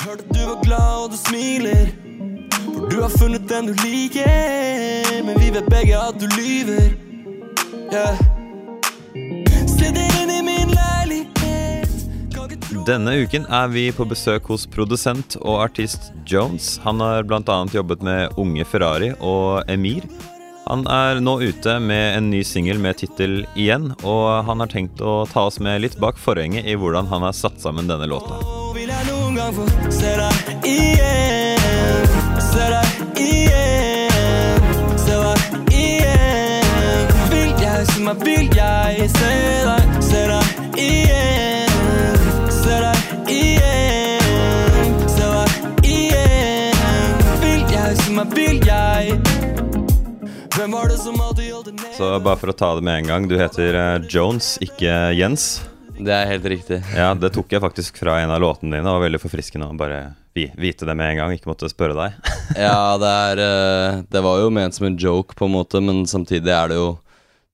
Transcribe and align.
Hørte 0.00 0.24
du 0.32 0.40
var 0.46 0.62
glad 0.64 0.92
og 1.04 1.10
du 1.12 1.16
smiler. 1.20 1.90
For 2.56 2.86
du 2.88 3.02
har 3.02 3.10
funnet 3.12 3.42
den 3.50 3.66
du 3.68 3.74
liker. 3.82 5.10
Men 5.26 5.36
vi 5.36 5.50
vet 5.52 5.66
begge 5.68 5.98
at 6.00 6.16
du 6.16 6.24
lyver. 6.38 6.94
Yeah. 7.92 8.16
Denne 12.88 13.12
uken 13.20 13.44
er 13.52 13.68
vi 13.68 13.90
på 13.92 14.06
besøk 14.08 14.48
hos 14.48 14.64
produsent 14.72 15.36
og 15.42 15.66
artist 15.66 16.08
Jones. 16.24 16.78
Han 16.86 17.02
har 17.04 17.28
bl.a. 17.28 17.58
jobbet 17.68 18.00
med 18.02 18.40
Unge 18.40 18.64
Ferrari 18.64 19.12
og 19.20 19.68
Emir. 19.68 20.06
Han 20.64 20.86
er 20.88 21.20
nå 21.20 21.36
ute 21.44 21.76
med 21.82 22.16
en 22.16 22.32
ny 22.32 22.40
singel 22.46 22.80
med 22.80 23.02
tittel 23.02 23.44
'Igjen', 23.52 23.92
og 24.00 24.46
han 24.48 24.64
har 24.64 24.72
tenkt 24.72 25.04
å 25.04 25.26
ta 25.28 25.44
oss 25.50 25.60
med 25.60 25.84
litt 25.84 26.00
bak 26.00 26.16
forhenget 26.16 26.64
i 26.64 26.78
hvordan 26.78 27.12
han 27.12 27.28
har 27.28 27.36
satt 27.36 27.60
sammen 27.60 27.90
denne 27.90 28.08
låta. 28.08 28.59
Noen 29.30 29.38
gang 29.38 29.54
få 29.54 29.90
se 29.94 30.10
deg 30.18 30.64
igjen? 30.66 32.06
Se 32.42 32.64
deg 32.72 33.20
igjen. 33.22 34.64
Se 34.98 35.18
deg 35.22 35.70
igjen. 35.70 37.12
Vil 37.30 37.52
jeg 37.62 37.86
se 37.92 38.02
meg, 38.02 38.24
vil 38.26 38.50
jeg 38.58 39.06
se 39.14 39.30
deg, 39.68 39.94
se 40.02 40.24
deg 40.32 40.82
igjen. 40.82 41.70
Så 51.94 52.16
bare 52.18 52.38
for 52.40 52.50
å 52.50 52.56
ta 52.56 52.74
det 52.74 52.82
med 52.82 53.04
en 53.04 53.12
gang, 53.12 53.30
du 53.30 53.38
heter 53.38 53.76
eh, 53.76 54.06
Jones, 54.10 54.56
ikke 54.64 55.12
Jens. 55.14 55.60
Det 56.06 56.14
er 56.14 56.30
helt 56.30 56.48
riktig. 56.52 56.80
Ja, 56.96 57.12
det 57.18 57.32
tok 57.34 57.52
jeg 57.52 57.62
faktisk 57.62 58.00
fra 58.00 58.18
en 58.22 58.32
av 58.32 58.40
låtene 58.42 58.76
dine. 58.76 58.84
Det 58.86 58.94
var 58.96 59.04
veldig 59.04 59.20
forfriskende 59.22 59.68
å 59.68 59.76
bare 59.78 60.00
vite 60.34 60.86
det 60.86 60.94
med 60.96 61.12
en 61.12 61.20
gang, 61.20 61.34
ikke 61.34 61.50
måtte 61.50 61.70
spørre 61.70 61.96
deg. 61.98 62.32
Ja, 62.58 62.96
det 62.98 63.10
er 63.10 63.40
eh, 63.44 63.98
Det 64.10 64.20
var 64.24 64.40
jo 64.42 64.50
ment 64.50 64.74
som 64.74 64.88
en 64.88 64.96
joke, 64.98 65.36
på 65.38 65.46
en 65.46 65.54
måte, 65.54 65.78
men 65.84 66.02
samtidig 66.10 66.50
er 66.50 66.72
det 66.72 66.80
jo 66.80 66.88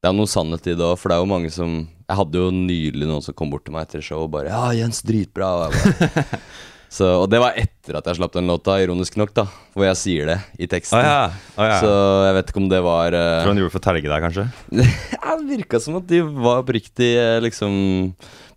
Det 0.00 0.08
er 0.08 0.14
noe 0.17 0.30
sannhet 0.30 0.70
i 0.70 0.77
det 0.77 0.86
òg, 0.86 0.94
for 1.00 1.12
det 1.12 1.19
er 1.19 1.24
jo 1.24 1.28
mange 1.34 1.50
som 1.52 1.74
Jeg 1.84 2.19
hadde 2.20 2.41
jo 2.41 2.52
nylig 2.55 3.08
noen 3.08 3.24
som 3.24 3.36
kom 3.36 3.52
bort 3.52 3.67
til 3.67 3.77
meg 3.77 3.89
etter 3.89 4.05
show 4.05 4.24
og 4.24 4.33
bare 4.33 4.48
'Ja, 4.52 4.70
Jens, 4.78 5.02
dritbra'. 5.05 5.50
Og, 5.52 5.77
jeg 5.77 5.98
bare, 6.14 6.39
så, 6.92 7.09
og 7.23 7.27
det 7.31 7.41
var 7.42 7.56
etter 7.59 7.98
at 7.98 8.06
jeg 8.09 8.19
slapp 8.20 8.34
den 8.37 8.48
låta, 8.51 8.77
ironisk 8.83 9.17
nok, 9.19 9.33
da. 9.37 9.47
Hvor 9.75 9.87
jeg 9.89 9.98
sier 10.01 10.31
det 10.31 10.37
i 10.62 10.69
teksten. 10.70 10.98
Å 10.98 11.03
ja. 11.03 11.25
Å 11.59 11.67
ja. 11.67 11.79
Så 11.83 11.91
jeg 12.29 12.37
vet 12.39 12.53
ikke 12.53 12.62
om 12.62 12.69
det 12.70 12.83
var 12.87 13.17
uh... 13.17 13.25
Tror 13.42 13.51
du 13.51 13.53
han 13.53 13.62
gjorde 13.62 13.73
det 13.73 13.77
for 13.77 13.83
å 13.83 13.87
terge 13.89 14.12
deg, 14.12 14.27
kanskje? 14.27 14.47
Det 15.37 15.48
virka 15.51 15.81
som 15.83 15.98
at 15.98 16.07
de 16.09 16.23
var 16.25 16.62
oppriktig 16.62 17.11
eh, 17.20 17.39
liksom 17.45 17.75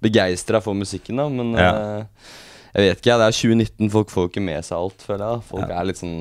begeistra 0.04 0.62
for 0.64 0.78
musikken, 0.78 1.20
da. 1.20 1.26
Men 1.34 1.58
Ja. 1.60 1.72
uh, 1.74 2.36
jeg 2.70 2.86
vet 2.86 3.02
ikke, 3.02 3.18
det 3.18 3.26
er 3.28 3.36
2019, 3.36 3.90
folk 3.94 4.12
får 4.14 4.28
jo 4.28 4.30
ikke 4.32 4.46
med 4.46 4.66
seg 4.66 4.78
alt, 4.78 5.02
føler 5.04 5.26
jeg. 5.26 5.40
da. 5.42 5.48
Folk 5.50 5.74
er 5.74 5.90
litt 5.90 6.02
sånn 6.02 6.20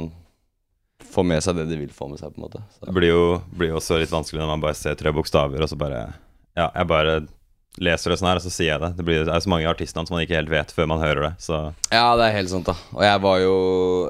Får 1.09 1.25
med 1.25 1.41
seg 1.41 1.55
det 1.57 1.69
de 1.71 1.77
vil 1.79 1.93
få 1.95 2.09
med 2.11 2.19
seg, 2.21 2.33
på 2.35 2.41
en 2.41 2.45
måte. 2.49 2.61
Så. 2.75 2.83
Det 2.89 2.93
blir 2.97 3.13
jo, 3.13 3.21
blir 3.57 3.77
også 3.79 4.01
litt 4.01 4.11
vanskelig 4.13 4.43
når 4.43 4.51
man 4.51 4.65
bare 4.65 4.77
ser 4.77 4.97
tre 4.99 5.13
bokstaver, 5.15 5.63
og 5.63 5.71
så 5.71 5.79
bare 5.79 6.01
Ja, 6.59 6.67
jeg 6.75 6.89
bare 6.91 7.21
leser 7.79 8.11
det 8.11 8.19
sånn 8.21 8.31
her, 8.31 8.41
og 8.41 8.45
så 8.45 8.53
sier 8.53 8.73
jeg 8.73 8.83
det. 8.83 8.91
Det, 8.99 9.05
blir, 9.07 9.21
det 9.27 9.35
er 9.35 9.45
så 9.45 9.51
mange 9.53 9.69
artistnavn 9.71 10.09
som 10.09 10.17
man 10.17 10.25
ikke 10.25 10.39
helt 10.39 10.51
vet 10.53 10.73
før 10.75 10.89
man 10.91 11.03
hører 11.03 11.29
det, 11.29 11.33
så 11.45 11.61
Ja, 11.93 12.17
det 12.19 12.27
er 12.29 12.37
helt 12.39 12.53
sant, 12.53 12.69
da. 12.69 12.75
Og 12.97 13.05
jeg 13.07 13.23
var 13.25 13.39
jo 13.43 13.55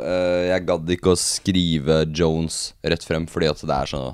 eh, 0.01 0.47
Jeg 0.53 0.67
gadd 0.71 0.95
ikke 0.97 1.13
å 1.13 1.21
skrive 1.21 2.01
Jones 2.17 2.63
rett 2.83 3.05
frem, 3.05 3.29
fordi 3.31 3.51
at 3.51 3.63
det 3.63 3.77
er 3.77 3.93
sånn 3.93 4.09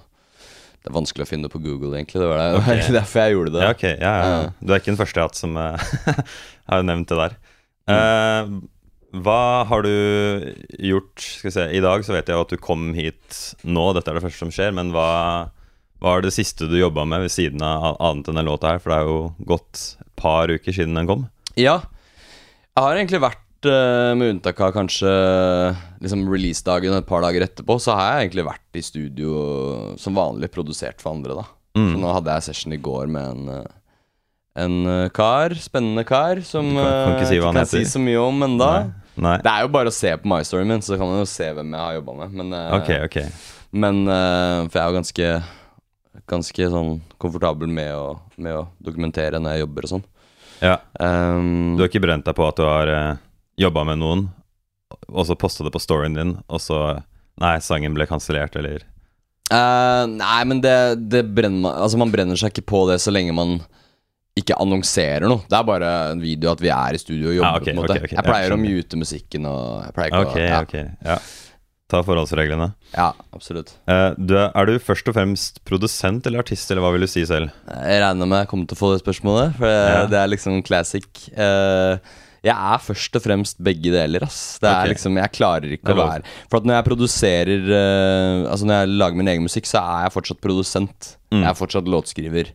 Det 0.82 0.90
er 0.90 0.98
vanskelig 0.98 1.26
å 1.26 1.30
finne 1.30 1.50
på 1.52 1.62
Google, 1.62 1.94
egentlig. 1.96 2.22
Det 2.24 2.30
var, 2.30 2.44
det. 2.58 2.76
det 2.88 2.98
derfor 2.98 3.24
jeg 3.24 3.36
gjorde 3.36 3.56
det. 3.56 3.64
Ja, 3.64 3.72
ok. 3.76 3.88
Ja, 3.92 4.14
ja. 4.20 4.38
Du 4.60 4.72
er 4.72 4.82
ikke 4.82 4.92
den 4.92 5.00
første 5.00 5.20
jeg 5.20 5.26
har 5.26 5.32
hatt 5.32 5.40
som 5.40 5.58
eh, 5.60 6.22
har 6.72 6.86
nevnt 6.90 7.12
det 7.12 7.20
der. 7.20 7.40
Uh, 7.84 8.62
hva 9.14 9.64
har 9.68 9.84
du 9.84 9.90
gjort 10.80 11.20
Skal 11.20 11.50
vi 11.50 11.52
se, 11.52 11.64
I 11.76 11.82
dag 11.84 12.00
så 12.06 12.14
vet 12.14 12.30
jeg 12.30 12.38
jo 12.38 12.44
at 12.46 12.54
du 12.54 12.56
kom 12.56 12.86
hit 12.96 13.40
nå, 13.60 13.90
dette 13.92 14.10
er 14.10 14.16
det 14.16 14.24
første 14.24 14.40
som 14.40 14.52
skjer, 14.54 14.72
men 14.74 14.90
hva, 14.94 15.50
hva 16.04 16.18
er 16.18 16.26
det 16.26 16.34
siste 16.36 16.68
du 16.68 16.76
jobba 16.76 17.06
med 17.08 17.24
ved 17.24 17.32
siden 17.32 17.62
av 17.64 17.96
annet 17.98 18.28
enn 18.28 18.36
den 18.42 18.46
låta 18.50 18.74
her? 18.74 18.82
For 18.84 18.92
det 18.92 18.98
er 19.00 19.08
jo 19.08 19.18
gått 19.48 19.82
et 20.04 20.10
par 20.20 20.52
uker 20.52 20.76
siden 20.76 20.94
den 20.98 21.08
kom. 21.08 21.24
Ja. 21.56 21.78
Jeg 22.74 22.82
har 22.84 22.98
egentlig 22.98 23.20
vært, 23.24 23.40
eh, 23.70 24.12
med 24.18 24.34
unntak 24.34 24.60
av 24.60 24.72
kanskje 24.76 25.12
liksom 26.02 26.26
releasedagen 26.28 26.96
et 26.98 27.06
par 27.08 27.22
dager 27.24 27.46
etterpå, 27.46 27.78
så 27.80 27.94
har 27.96 28.18
jeg 28.20 28.28
egentlig 28.28 28.44
vært 28.50 28.76
i 28.80 28.82
studio 28.84 29.96
som 29.96 30.14
vanlig, 30.18 30.50
produsert 30.52 31.00
for 31.00 31.14
andre, 31.14 31.38
da. 31.40 31.46
Mm. 31.78 31.88
Så 31.94 32.00
nå 32.02 32.12
hadde 32.18 32.34
jeg 32.36 32.46
session 32.50 32.72
i 32.76 32.82
går 32.84 33.08
med 33.08 33.24
en 33.32 33.48
eh, 33.60 33.64
en 34.56 34.74
eh, 34.86 35.08
kar, 35.10 35.50
spennende 35.58 36.04
kar, 36.06 36.38
som 36.46 36.68
Du 36.68 36.76
kan- 36.78 37.08
kan 37.08 37.16
ikke 37.16 37.26
si 37.32 37.38
hva 37.40 37.48
han 37.50 37.54
kan 37.58 37.66
si 37.66 37.80
så 37.90 37.98
mye 37.98 38.20
om 38.22 38.42
enda. 38.46 38.68
Nei. 38.84 38.92
Nei. 39.16 39.36
Det 39.42 39.50
er 39.50 39.62
jo 39.62 39.68
bare 39.74 39.90
å 39.90 39.92
se 39.94 40.12
på 40.16 40.26
MyStoryen 40.30 40.66
min, 40.68 40.80
så 40.80 40.98
kan 40.98 41.08
man 41.08 41.18
jo 41.18 41.26
se 41.26 41.48
hvem 41.54 41.70
jeg 41.74 41.80
har 41.80 41.94
jobba 42.00 42.14
med. 42.20 42.32
Men, 42.38 42.52
okay, 42.80 43.00
Ok, 43.02 43.16
ok. 43.24 43.32
men 43.72 44.04
For 44.06 44.78
jeg 44.78 44.82
er 44.84 44.92
jo 44.92 44.98
ganske 45.00 45.42
Ganske 46.30 46.68
sånn 46.70 46.98
komfortabel 47.20 47.68
med 47.68 47.90
å, 47.96 48.06
med 48.38 48.54
å 48.56 48.64
dokumentere 48.82 49.40
når 49.42 49.56
jeg 49.56 49.64
jobber 49.64 49.86
og 49.86 49.92
sånn. 49.96 50.04
Ja. 50.62 50.78
Um, 51.00 51.74
Du 51.76 51.82
har 51.82 51.90
ikke 51.90 52.04
brent 52.04 52.26
deg 52.28 52.36
på 52.38 52.46
at 52.46 52.58
du 52.60 52.64
har 52.64 52.90
uh, 52.90 53.22
jobba 53.60 53.82
med 53.90 54.00
noen, 54.00 54.26
og 55.10 55.26
så 55.26 55.36
posta 55.38 55.66
det 55.66 55.74
på 55.74 55.82
storyen 55.82 56.16
din, 56.16 56.36
og 56.48 56.62
så 56.62 56.80
Nei, 57.42 57.56
sangen 57.58 57.96
ble 57.96 58.06
kansellert, 58.06 58.54
eller 58.60 58.84
Uh, 59.52 60.06
nei, 60.08 60.40
men 60.48 60.60
det, 60.64 60.72
det 61.12 61.20
brenner 61.36 61.60
man 61.66 61.74
Altså, 61.84 61.98
man 62.00 62.08
brenner 62.08 62.38
seg 62.40 62.54
ikke 62.54 62.64
på 62.70 62.78
det 62.88 62.94
så 63.04 63.12
lenge 63.12 63.34
man 63.36 63.58
ikke 64.34 64.56
annonserer 64.58 65.28
noe. 65.30 65.44
Det 65.46 65.54
er 65.58 65.66
bare 65.68 65.90
en 66.14 66.22
video 66.22 66.50
at 66.50 66.62
vi 66.64 66.70
er 66.72 66.96
i 66.96 66.98
studio 66.98 67.28
og 67.28 67.36
jobber. 67.36 67.50
Ah, 67.50 67.58
okay, 67.60 67.68
på 67.68 67.74
en 67.74 67.82
måte 67.82 67.98
ok, 67.98 68.06
ok. 68.08 68.14
Jeg 68.16 68.26
pleier 68.26 68.48
Ja, 68.48 68.56
å 68.56 68.62
mute 68.62 68.98
musikken 68.98 69.46
og 69.50 69.66
jeg 69.84 69.94
pleier 69.98 70.16
ikke 70.16 70.22
å 70.24 70.40
ja. 70.40 70.86
Ja. 71.12 71.18
Ta 71.92 72.00
forholdsreglene. 72.00 72.70
ja, 72.94 73.10
absolutt. 73.36 73.74
Eh, 73.90 74.10
du 74.16 74.34
er, 74.40 74.66
du 74.66 74.78
først 74.80 75.08
og 75.10 75.16
fremst 75.18 75.60
produsent 75.68 76.26
eller 76.26 76.40
artist, 76.40 76.70
eller 76.72 76.80
hva 76.84 76.94
vil 76.94 77.04
du 77.04 77.10
si 77.12 77.24
selv? 77.28 77.52
Jeg 77.68 78.00
regner 78.00 78.28
med 78.30 78.40
jeg 78.40 78.48
kommer 78.54 78.70
til 78.70 78.78
å 78.78 78.80
få 78.80 78.92
det 78.94 79.02
spørsmålet, 79.02 79.58
for 79.58 79.68
det, 79.68 79.90
Ja. 79.92 80.06
det 80.08 80.20
er 80.22 80.30
liksom 80.32 80.62
classic. 80.64 81.28
Eh, 81.36 81.98
jeg 82.44 82.54
er 82.56 82.80
først 82.84 83.16
og 83.16 83.22
fremst 83.24 83.60
begge 83.64 83.92
deler, 83.92 84.24
ass. 84.24 84.58
Det 84.60 84.68
er 84.68 84.90
liksom, 84.92 85.16
Jeg 85.16 85.32
klarer 85.32 85.76
ikke 85.76 85.88
Det 85.88 85.94
å 85.94 86.08
være 86.08 86.24
For 86.50 86.58
at 86.58 86.66
når 86.68 86.74
jeg 86.76 86.84
produserer 86.90 87.70
eh, 87.72 88.50
Altså 88.50 88.66
når 88.68 88.82
jeg 88.82 88.98
lager 89.00 89.16
min 89.16 89.30
egen 89.32 89.46
musikk, 89.46 89.64
så 89.64 89.80
er 89.80 90.04
jeg 90.04 90.12
fortsatt 90.12 90.42
produsent. 90.44 91.16
Mm. 91.32 91.40
Jeg 91.40 91.48
er 91.50 91.56
fortsatt 91.56 91.88
låtskriver. 91.88 92.52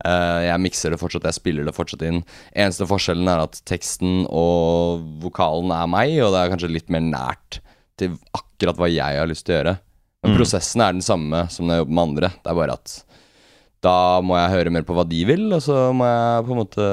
Uh, 0.00 0.40
jeg 0.46 0.60
mikser 0.64 0.92
det 0.92 1.00
fortsatt, 1.00 1.26
jeg 1.28 1.36
spiller 1.36 1.66
det 1.68 1.74
fortsatt 1.76 2.00
inn. 2.08 2.22
Eneste 2.56 2.86
forskjellen 2.88 3.28
er 3.28 3.42
at 3.44 3.58
teksten 3.68 4.22
og 4.32 5.02
vokalen 5.20 5.72
er 5.76 5.90
meg, 5.92 6.14
og 6.24 6.32
det 6.32 6.40
er 6.40 6.52
kanskje 6.54 6.72
litt 6.72 6.88
mer 6.92 7.04
nært 7.04 7.60
til 8.00 8.16
akkurat 8.36 8.80
hva 8.80 8.88
jeg 8.90 9.20
har 9.20 9.28
lyst 9.30 9.46
til 9.46 9.54
å 9.54 9.58
gjøre. 9.60 9.76
Men 10.20 10.34
Mm. 10.34 10.36
prosessen 10.36 10.82
er 10.84 10.92
den 10.92 11.04
samme 11.04 11.46
som 11.52 11.64
når 11.66 11.74
jeg 11.78 11.80
jobber 11.84 11.96
med 11.96 12.04
andre. 12.10 12.28
Det 12.44 12.50
er 12.52 12.58
bare 12.58 12.74
at 12.76 12.96
da 13.80 13.94
må 14.20 14.36
jeg 14.36 14.52
høre 14.52 14.72
mer 14.74 14.82
på 14.84 14.92
hva 14.98 15.06
de 15.08 15.20
vil, 15.24 15.46
og 15.56 15.62
så 15.64 15.76
må 15.96 16.04
jeg 16.04 16.44
på 16.44 16.52
en 16.52 16.60
måte 16.60 16.88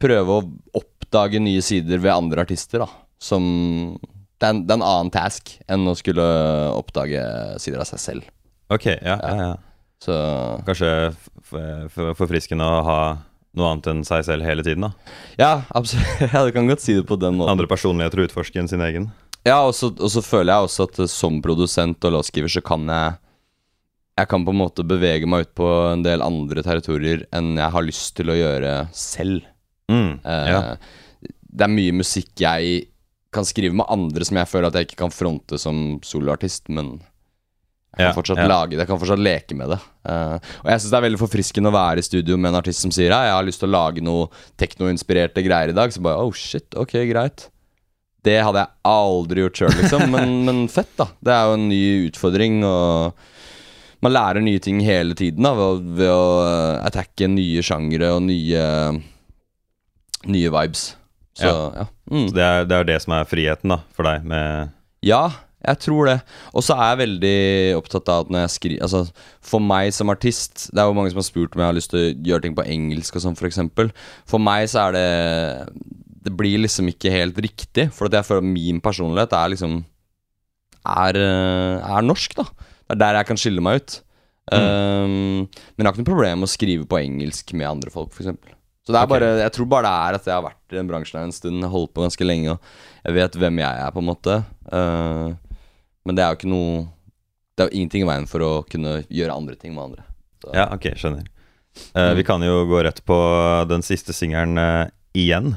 prøve 0.00 0.34
å 0.36 0.42
oppdage 0.76 1.40
nye 1.40 1.62
sider 1.64 1.96
ved 2.02 2.12
andre 2.12 2.44
artister, 2.44 2.82
da. 2.84 2.88
Som 3.20 3.98
Det 4.40 4.46
er 4.48 4.54
en, 4.54 4.60
det 4.66 4.72
er 4.72 4.78
en 4.80 4.84
annen 4.88 5.10
task 5.12 5.50
enn 5.68 5.88
å 5.88 5.92
skulle 5.96 6.24
oppdage 6.76 7.20
sider 7.60 7.80
av 7.82 7.88
seg 7.88 8.00
selv. 8.00 8.28
Ok, 8.72 8.86
ja, 9.00 9.16
ja, 9.20 9.34
ja. 9.36 9.50
Så 10.00 10.14
Kanskje 10.64 10.92
forfriskende 12.16 12.64
å 12.64 12.78
ha 12.86 13.00
noe 13.58 13.72
annet 13.72 13.88
enn 13.90 14.04
seg 14.06 14.22
selv 14.24 14.46
hele 14.46 14.62
tiden, 14.64 14.86
da. 14.86 14.92
ja, 15.40 15.50
absolutt. 15.76 16.20
Ja, 16.32 16.44
du 16.46 16.52
kan 16.54 16.68
godt 16.70 16.80
si 16.84 16.94
det 16.96 17.06
på 17.08 17.18
den 17.20 17.36
måten. 17.40 17.50
Andre 17.56 17.66
personligheter 17.70 18.22
og 18.22 18.28
utforske 18.30 18.60
enn 18.62 18.68
sin 18.70 18.80
egen. 18.86 19.10
Ja, 19.46 19.62
og 19.64 19.72
så, 19.74 20.20
føler 20.20 20.52
jeg 20.52 20.68
også 20.68 20.86
at 20.88 21.02
eh, 21.04 21.10
som 21.10 21.40
produsent 21.44 22.04
og 22.04 22.16
låtskriver 22.18 22.52
så 22.52 22.62
kan 22.64 22.86
jeg 22.88 23.18
Jeg 24.20 24.28
kan 24.28 24.44
på 24.44 24.52
en 24.52 24.60
måte 24.60 24.84
bevege 24.84 25.28
meg 25.30 25.46
ut 25.46 25.54
på 25.56 25.66
en 25.94 26.02
del 26.04 26.20
andre 26.20 26.60
territorier 26.66 27.22
enn 27.32 27.54
jeg 27.56 27.72
har 27.72 27.86
lyst 27.86 28.16
til 28.18 28.28
å 28.28 28.36
gjøre 28.36 28.72
selv. 28.92 29.46
Mm, 29.88 30.20
Eh. 30.24 30.74
Det 31.50 31.64
er 31.66 31.72
mye 31.72 31.92
musikk 31.96 32.38
jeg 32.38 32.90
kan 33.34 33.46
skrive 33.46 33.74
med 33.74 33.88
andre 33.90 34.26
som 34.26 34.36
jeg 34.38 34.48
føler 34.50 34.68
at 34.68 34.76
jeg 34.76 34.86
ikke 34.86 35.00
kan 35.04 35.14
fronte 35.14 35.58
som 35.58 35.98
soloartist, 36.06 36.68
men 36.68 37.00
jeg 37.90 37.96
kan 37.96 38.10
Ja, 38.10 38.12
fortsatt 38.14 38.38
ja. 38.38 38.46
lage 38.46 38.74
det, 38.76 38.84
jeg 38.84 38.90
kan 38.90 39.00
fortsatt 39.00 39.22
leke 39.22 39.56
med 39.58 39.72
det. 39.72 39.78
Eh, 40.06 40.36
og 40.62 40.68
jeg 40.70 40.82
syns 40.82 40.92
det 40.92 40.98
er 41.00 41.06
veldig 41.08 41.22
forfriskende 41.24 41.72
å 41.72 41.74
være 41.74 42.02
i 42.02 42.06
studio 42.06 42.36
med 42.36 42.52
en 42.52 42.60
artist 42.60 42.84
som 42.84 42.92
sier 42.94 43.10
«Ja, 43.10 43.22
jeg 43.26 43.34
har 43.34 43.48
lyst 43.48 43.64
til 43.64 43.70
å 43.70 43.74
lage 43.74 44.04
noe 44.04 44.28
teknoinspirerte 44.62 45.42
greier 45.42 45.72
i 45.72 45.76
dag. 45.80 45.90
Så 45.90 46.04
bare 46.04 46.22
oh 46.22 46.30
shit, 46.36 46.68
ok, 46.78 46.94
greit. 47.10 47.48
Det 48.26 48.36
hadde 48.44 48.60
jeg 48.64 48.74
aldri 48.90 49.44
gjort 49.46 49.60
sjøl, 49.62 49.76
liksom. 49.80 50.06
Men, 50.12 50.32
men 50.48 50.58
fett, 50.72 50.90
da. 51.00 51.06
Det 51.24 51.32
er 51.34 51.46
jo 51.48 51.58
en 51.58 51.68
ny 51.70 51.82
utfordring, 52.10 52.58
og 52.68 53.14
man 54.04 54.12
lærer 54.16 54.40
nye 54.44 54.60
ting 54.64 54.78
hele 54.84 55.14
tiden 55.16 55.44
da, 55.44 55.54
ved, 55.56 55.64
å- 55.66 55.96
ved 56.00 56.10
å 56.12 56.24
eh, 56.44 56.86
attacke 56.88 57.28
nye 57.32 57.62
sjangere 57.64 58.12
og 58.16 58.22
nye 58.28 58.64
Nye 60.30 60.50
vibes. 60.52 60.82
Så 61.38 61.48
ja. 61.48 61.86
Mm. 62.12 62.26
Så 62.28 62.34
det 62.36 62.42
er, 62.44 62.66
det 62.68 62.76
er 62.76 62.88
det 62.90 62.96
som 63.00 63.14
er 63.16 63.28
friheten, 63.28 63.72
da, 63.72 63.78
for 63.96 64.04
deg, 64.04 64.26
med 64.28 64.74
Ja, 65.06 65.22
jeg 65.64 65.78
tror 65.80 66.08
det. 66.10 66.16
Og 66.52 66.64
så 66.66 66.74
er 66.76 66.90
jeg 66.90 66.98
veldig 67.06 67.78
opptatt 67.78 68.10
av 68.12 68.26
at 68.26 68.32
når 68.34 68.42
jeg 68.44 68.52
skriver 68.56 68.84
Altså, 68.84 69.00
for 69.44 69.60
meg 69.64 69.92
som 69.96 70.08
artist 70.12 70.66
Det 70.72 70.80
er 70.80 70.88
jo 70.88 70.94
mange 70.96 71.12
som 71.12 71.20
har 71.20 71.26
spurt 71.28 71.56
om 71.56 71.60
jeg 71.62 71.68
har 71.70 71.76
lyst 71.76 71.92
til 71.92 72.02
å 72.02 72.12
gjøre 72.30 72.44
ting 72.46 72.56
på 72.58 72.64
engelsk 72.68 73.16
og 73.16 73.24
sånn, 73.24 73.38
for 73.40 73.48
eksempel. 73.48 73.92
For 74.28 74.42
meg 74.42 74.68
så 74.72 74.86
er 74.90 74.96
det 74.98 75.08
det 76.20 76.32
blir 76.36 76.60
liksom 76.62 76.90
ikke 76.92 77.12
helt 77.12 77.38
riktig. 77.40 77.88
For 77.96 78.08
at 78.08 78.18
jeg 78.18 78.28
føler 78.28 78.44
at 78.44 78.52
min 78.52 78.80
personlighet 78.84 79.34
er 79.36 79.52
liksom 79.54 79.80
er, 80.80 81.16
eh, 81.16 81.90
er 81.96 82.06
norsk, 82.06 82.36
da. 82.38 82.46
Det 82.88 82.96
er 82.96 83.02
der 83.02 83.20
jeg 83.20 83.28
kan 83.30 83.40
skille 83.40 83.64
meg 83.64 83.80
ut. 83.80 84.00
Um, 84.50 85.46
men 85.46 85.84
jeg 85.84 85.86
har 85.86 85.92
ikke 85.92 86.02
noe 86.02 86.08
problem 86.08 86.40
med 86.42 86.48
å 86.48 86.50
skrive 86.50 86.86
på 86.90 86.98
engelsk 86.98 87.52
med 87.54 87.68
andre 87.68 87.92
folk, 87.94 88.10
f.eks. 88.10 88.32
Så 88.80 88.94
det 88.94 88.98
er 88.98 89.04
okay. 89.04 89.12
bare, 89.12 89.28
jeg 89.44 89.52
tror 89.54 89.68
bare 89.70 89.86
det 89.86 89.92
er 89.92 90.16
at 90.18 90.26
jeg 90.26 90.34
har 90.34 90.46
vært 90.48 90.74
i 90.74 90.78
den 90.78 90.88
bransjen 90.88 91.20
her 91.20 91.28
en 91.28 91.36
stund, 91.36 91.60
jeg 91.62 91.70
holdt 91.70 91.92
på 91.94 92.02
ganske 92.02 92.26
lenge, 92.26 92.56
og 92.56 93.04
jeg 93.04 93.16
vet 93.20 93.36
hvem 93.38 93.60
jeg 93.62 93.84
er, 93.84 93.92
på 93.94 94.02
en 94.02 94.08
måte. 94.08 94.38
Uh, 94.72 95.60
men 96.08 96.16
det 96.16 96.24
er 96.24 96.32
jo 96.32 96.40
ikke 96.40 96.50
noe 96.50 96.72
Det 97.54 97.62
er 97.62 97.68
jo 97.68 97.76
ingenting 97.76 98.02
i 98.02 98.08
veien 98.08 98.26
for 98.30 98.42
å 98.42 98.50
kunne 98.66 99.02
gjøre 99.04 99.36
andre 99.36 99.54
ting 99.60 99.76
med 99.76 99.90
andre. 99.90 100.06
Så, 100.40 100.50
Ja, 100.56 100.66
ok, 100.74 100.88
skjønner. 100.98 101.28
Eh, 101.94 102.12
vi 102.16 102.24
kan 102.26 102.42
jo 102.42 102.64
gå 102.66 102.80
rett 102.82 103.02
på 103.06 103.18
den 103.70 103.84
siste 103.86 104.14
singelen 104.16 104.58
uh, 104.58 104.88
igjen. 105.12 105.52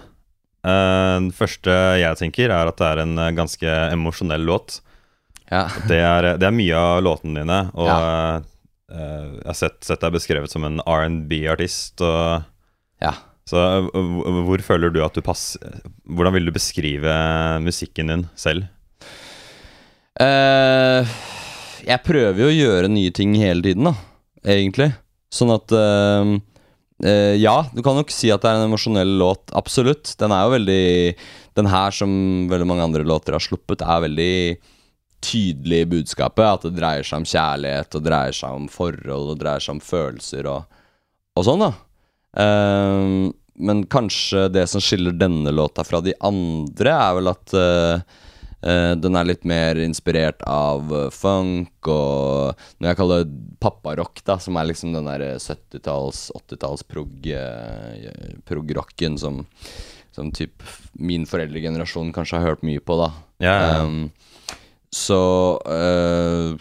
Eh, 0.63 1.13
den 1.19 1.31
første 1.36 1.74
jeg 2.00 2.15
tenker, 2.21 2.50
er 2.56 2.69
at 2.71 2.77
det 2.80 2.88
er 2.88 3.01
en 3.04 3.18
eh, 3.19 3.31
ganske 3.36 3.74
emosjonell 3.92 4.45
låt. 4.48 4.80
ja. 5.51 5.65
Det 5.89 6.00
er, 6.00 6.30
det 6.39 6.48
er 6.48 6.56
mye 6.56 6.75
av 6.80 7.01
låtene 7.04 7.42
dine, 7.44 7.60
og 7.75 7.88
Ja. 7.92 7.98
eh, 8.39 9.30
jeg 9.44 9.45
har 9.50 9.57
sett, 9.60 9.80
sett 9.83 10.01
deg 10.06 10.13
beskrevet 10.15 10.50
som 10.51 10.63
en 10.68 10.80
R&B-artist. 10.86 12.01
Ja. 13.01 13.12
så 13.50 13.60
hvor, 13.92 14.62
føler 14.63 14.89
du 14.94 15.01
at 15.04 15.13
du 15.18 15.21
passer 15.25 15.81
Hvordan 16.07 16.31
vil 16.38 16.45
du 16.48 16.51
beskrive 16.56 17.12
musikken 17.59 18.07
din 18.07 18.21
selv? 18.39 18.69
Uh, 20.21 21.04
jeg 21.83 22.00
prøver 22.06 22.38
jo 22.39 22.48
å 22.51 22.54
gjøre 22.56 22.92
nye 22.94 23.12
ting 23.12 23.33
hele 23.36 23.66
tiden, 23.66 23.89
da, 23.89 23.95
egentlig. 24.45 24.92
Sånn 25.33 25.51
at 25.51 25.74
eh, 25.75 26.30
eh, 27.03 27.35
Ja, 27.41 27.65
du 27.73 27.83
kan 27.85 27.97
nok 28.00 28.11
si 28.13 28.31
at 28.33 28.44
det 28.44 28.51
er 28.51 28.61
en 28.61 28.69
emosjonell 28.69 29.17
låt. 29.19 29.53
Absolutt. 29.53 30.15
Den 30.19 30.33
er 30.35 30.45
jo 30.45 30.55
veldig 30.55 30.85
Den 31.53 31.69
her, 31.69 31.94
som 31.94 32.09
veldig 32.50 32.65
mange 32.65 32.88
andre 32.88 33.03
låter 33.05 33.35
har 33.35 33.44
sluppet, 33.44 33.83
er 33.85 34.05
veldig 34.07 34.57
tydelig 35.23 35.83
i 35.83 35.89
budskapet. 35.91 36.47
At 36.47 36.65
det 36.65 36.79
dreier 36.79 37.05
seg 37.05 37.21
om 37.21 37.29
kjærlighet, 37.29 38.00
og 38.00 38.07
dreier 38.07 38.33
seg 38.33 38.57
om 38.57 38.65
forhold, 38.71 39.35
og 39.35 39.39
dreier 39.39 39.61
seg 39.61 39.77
om 39.77 39.83
følelser 39.83 40.50
og, 40.50 40.81
og 41.38 41.45
sånn, 41.45 41.67
da. 41.67 41.71
Uh, 42.33 43.29
men 43.56 43.85
kanskje 43.85 44.47
det 44.49 44.65
som 44.69 44.81
skiller 44.81 45.13
denne 45.13 45.51
låta 45.53 45.85
fra 45.85 46.01
de 46.01 46.15
andre, 46.25 46.94
er 46.94 47.17
vel 47.19 47.29
at 47.29 47.53
eh, 47.57 48.21
Eh, 48.63 48.94
den 48.95 49.18
er 49.19 49.27
litt 49.27 49.44
mer 49.48 49.80
inspirert 49.83 50.44
av 50.48 50.92
eh, 50.95 51.10
funk 51.12 51.89
og 51.92 52.62
Når 52.80 52.88
jeg 52.88 53.00
kaller 53.00 53.25
det 53.25 53.57
papparock, 53.63 54.21
da, 54.27 54.38
som 54.39 54.56
er 54.60 54.69
liksom 54.69 54.94
den 54.95 55.07
der 55.07 55.24
70-talls, 55.39 56.30
80-talls 56.36 56.86
prog, 56.88 57.27
eh, 57.27 58.38
prog-rocken 58.48 59.18
som, 59.19 59.42
som 60.15 60.31
typ 60.36 60.63
min 61.00 61.27
foreldregenerasjon 61.27 62.12
kanskje 62.15 62.39
har 62.39 62.54
hørt 62.54 62.65
mye 62.68 62.83
på, 62.83 62.98
da. 63.00 63.10
Ja, 63.44 63.56
ja. 63.60 63.77
Um, 63.83 64.10
så 64.94 65.19
uh, 65.66 66.59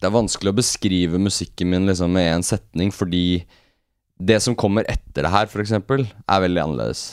Det 0.00 0.06
er 0.08 0.14
vanskelig 0.14 0.54
å 0.54 0.56
beskrive 0.56 1.20
musikken 1.20 1.68
min 1.74 1.90
liksom 1.90 2.14
med 2.14 2.30
én 2.30 2.46
setning, 2.46 2.94
fordi 2.94 3.42
det 4.22 4.38
som 4.42 4.54
kommer 4.58 4.86
etter 4.90 5.26
det 5.26 5.34
her, 5.34 5.50
f.eks., 5.50 5.74
er 5.74 6.46
veldig 6.46 6.62
annerledes. 6.62 7.04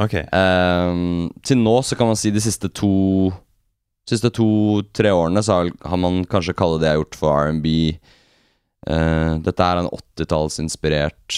Ok, 0.00 0.14
Um, 0.32 1.30
til 1.44 1.58
nå 1.60 1.74
så 1.84 1.96
kan 1.98 2.08
man 2.08 2.16
si 2.16 2.30
de 2.32 2.40
siste 2.40 2.68
to 2.72 3.32
Siste 4.08 4.32
to-tre 4.34 5.12
årene 5.14 5.38
så 5.46 5.60
har, 5.62 5.96
man 6.00 6.24
kanskje 6.26 6.56
kalle 6.58 6.80
det 6.80 6.88
jeg 6.88 6.96
har 6.96 7.02
gjort 7.04 7.18
for 7.20 7.36
R&B 7.46 7.68
Uh, 8.82 9.38
Dette 9.38 9.62
er 9.62 9.78
en 9.78 9.86
80-tallsinspirert 9.94 11.36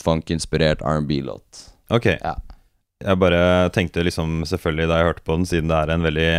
Funk-inspirert 0.00 0.80
R&B-låt 0.80 1.66
ok. 1.92 2.06
Ja. 2.22 2.32
Jeg 3.04 3.20
bare 3.20 3.68
tenkte 3.74 4.02
liksom 4.06 4.40
selvfølgelig 4.48 4.88
da 4.88 4.96
jeg 5.00 5.08
hørte 5.10 5.24
på 5.26 5.36
den, 5.36 5.44
siden 5.46 5.68
det 5.68 5.76
er 5.76 5.92
en 5.92 6.06
veldig 6.06 6.32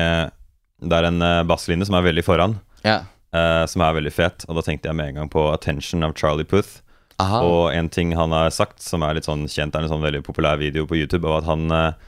Det 0.89 0.97
er 0.97 1.07
en 1.07 1.21
eh, 1.21 1.43
basslinje 1.47 1.85
som 1.87 1.95
er 1.99 2.07
veldig 2.09 2.23
foran, 2.25 2.57
Ja. 2.85 2.97
uh, 3.35 3.65
som 3.67 3.81
er 3.85 3.95
veldig 3.99 4.11
fet, 4.15 4.45
og 4.47 4.57
da 4.57 4.63
tenkte 4.65 4.89
jeg 4.89 4.95
med 4.95 5.09
en 5.11 5.15
gang 5.21 5.29
på 5.29 5.45
'Attention' 5.51 6.05
av 6.05 6.13
Charlie 6.15 6.45
Puth. 6.47 6.81
Aha 7.19 7.41
Og 7.43 7.63
en 7.75 7.89
ting 7.91 8.13
han 8.15 8.31
har 8.31 8.53
sagt 8.55 8.81
som 8.83 9.03
er 9.03 9.17
litt 9.17 9.27
sånn 9.27 9.47
kjent, 9.51 9.75
er 9.75 9.85
en 9.85 9.91
sånn 9.91 10.05
veldig 10.05 10.23
populær 10.23 10.59
video 10.61 10.85
på 10.87 10.97
YouTube, 11.01 11.27
og 11.27 11.41
at 11.41 11.49
han 11.49 11.65
eh, 11.75 12.07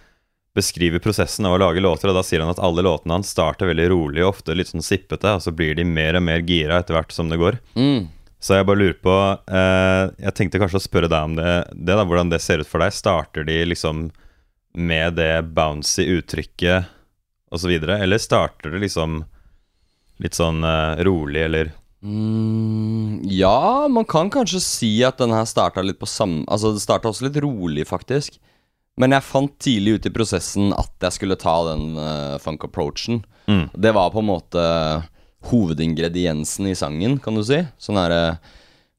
beskriver 0.55 1.03
prosessen 1.03 1.47
av 1.47 1.55
å 1.55 1.59
lage 1.61 1.83
låter, 1.83 2.11
og 2.11 2.17
da 2.17 2.23
sier 2.23 2.43
han 2.43 2.51
at 2.51 2.61
alle 2.63 2.83
låtene 2.85 3.17
hans 3.17 3.31
starter 3.31 3.69
veldig 3.71 3.89
rolig, 3.91 4.23
og 4.23 4.37
ofte 4.37 4.55
litt 4.55 4.71
sånn 4.71 4.85
sippete, 4.85 5.35
og 5.35 5.43
så 5.43 5.53
blir 5.55 5.75
de 5.75 5.87
mer 5.87 6.19
og 6.19 6.25
mer 6.27 6.43
gira 6.47 6.79
etter 6.79 6.97
hvert 6.97 7.13
som 7.15 7.31
det 7.31 7.39
går. 7.41 7.59
mm. 7.75 8.09
Så 8.41 8.55
jeg 8.57 8.65
bare 8.65 8.81
lurer 8.81 8.95
på 8.97 9.15
eh, 9.53 10.03
Jeg 10.17 10.33
tenkte 10.33 10.57
kanskje 10.57 10.79
å 10.79 10.81
spørre 10.81 11.09
deg 11.11 11.27
om 11.27 11.35
det, 11.37 11.51
det 11.77 11.93
da, 11.93 12.05
hvordan 12.09 12.31
det 12.31 12.39
ser 12.41 12.63
ut 12.63 12.69
for 12.69 12.81
deg. 12.81 12.95
Starter 12.95 13.45
de 13.45 13.59
liksom 13.67 14.07
med 14.73 15.19
det 15.19 15.43
bouncy 15.53 16.07
uttrykket 16.15 16.89
osv., 17.53 17.69
eller 17.69 18.17
starter 18.17 18.73
det 18.73 18.81
liksom 18.85 19.19
litt 20.23 20.37
sånn 20.37 20.63
eh, 20.65 21.03
rolig, 21.05 21.43
eller 21.45 21.71
Mm, 22.01 23.21
ja, 23.29 23.87
man 23.93 24.07
kan 24.09 24.31
kanskje 24.33 24.61
si 24.63 24.91
at 25.05 25.19
den 25.21 25.33
her 25.35 25.45
starta 25.45 25.83
litt 25.85 25.99
på 26.01 26.07
samme 26.09 26.41
Altså, 26.49 26.71
det 26.73 26.81
starta 26.81 27.11
også 27.11 27.27
litt 27.27 27.37
rolig, 27.43 27.85
faktisk. 27.89 28.39
Men 28.99 29.13
jeg 29.15 29.25
fant 29.25 29.53
tidlig 29.61 29.97
ut 29.97 30.07
i 30.09 30.13
prosessen 30.13 30.73
at 30.75 31.05
jeg 31.05 31.17
skulle 31.19 31.39
ta 31.39 31.53
den 31.69 31.95
uh, 31.95 32.37
funk-approachen. 32.41 33.21
Mm. 33.47 33.69
Det 33.73 33.93
var 33.95 34.11
på 34.13 34.21
en 34.21 34.29
måte 34.29 34.65
hovedingrediensen 35.49 36.67
i 36.69 36.75
sangen, 36.77 37.17
kan 37.21 37.37
du 37.37 37.43
si. 37.45 37.63
Sånn 37.81 37.99
her, 38.01 38.13
det 38.13 38.25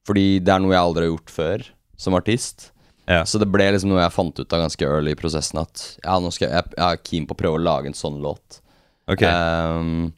Fordi 0.07 0.39
det 0.43 0.51
er 0.51 0.63
noe 0.63 0.73
jeg 0.73 0.83
aldri 0.83 1.05
har 1.05 1.13
gjort 1.13 1.31
før 1.31 1.67
som 1.95 2.17
artist. 2.17 2.71
Ja. 3.07 3.21
Så 3.27 3.39
det 3.39 3.47
ble 3.51 3.69
liksom 3.71 3.91
noe 3.91 4.01
jeg 4.01 4.15
fant 4.15 4.39
ut 4.39 4.55
av 4.55 4.65
ganske 4.65 4.87
early 4.87 5.13
i 5.13 5.19
prosessen. 5.19 5.61
At 5.63 5.85
ja, 6.03 6.17
nå 6.19 6.31
skal 6.35 6.49
jeg, 6.49 6.73
jeg 6.75 6.83
er 6.89 7.05
keen 7.07 7.27
på 7.27 7.35
å 7.35 7.39
prøve 7.39 7.59
å 7.59 7.63
lage 7.63 7.91
en 7.91 7.97
sånn 7.97 8.19
låt. 8.23 8.59
Ok. 9.11 9.23
Ehm, 9.27 10.11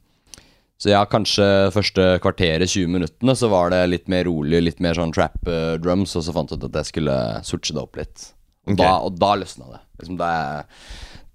så 0.75 0.91
ja, 0.91 1.01
kanskje 1.07 1.45
første 1.71 2.05
kvarteret, 2.23 2.67
20 2.67 2.91
minuttene, 2.91 3.35
så 3.39 3.47
var 3.51 3.71
det 3.71 3.79
litt 3.87 4.09
mer 4.11 4.25
rolig, 4.27 4.59
litt 4.63 4.81
mer 4.83 4.97
sånn 4.97 5.13
trap 5.15 5.37
uh, 5.47 5.75
drums, 5.79 6.17
og 6.19 6.25
så 6.25 6.35
fant 6.35 6.51
jeg 6.51 6.59
ut 6.59 6.67
at 6.67 6.81
jeg 6.81 6.91
skulle 6.91 7.19
switche 7.47 7.75
det 7.77 7.83
opp 7.83 7.99
litt. 7.99 8.25
Og, 8.65 8.73
okay. 8.73 8.81
da, 8.83 8.91
og 9.05 9.19
da 9.21 9.31
løsna 9.39 9.69
det. 9.71 9.81
Liksom 10.01 10.19
da, 10.19 10.31
jeg, 10.35 10.65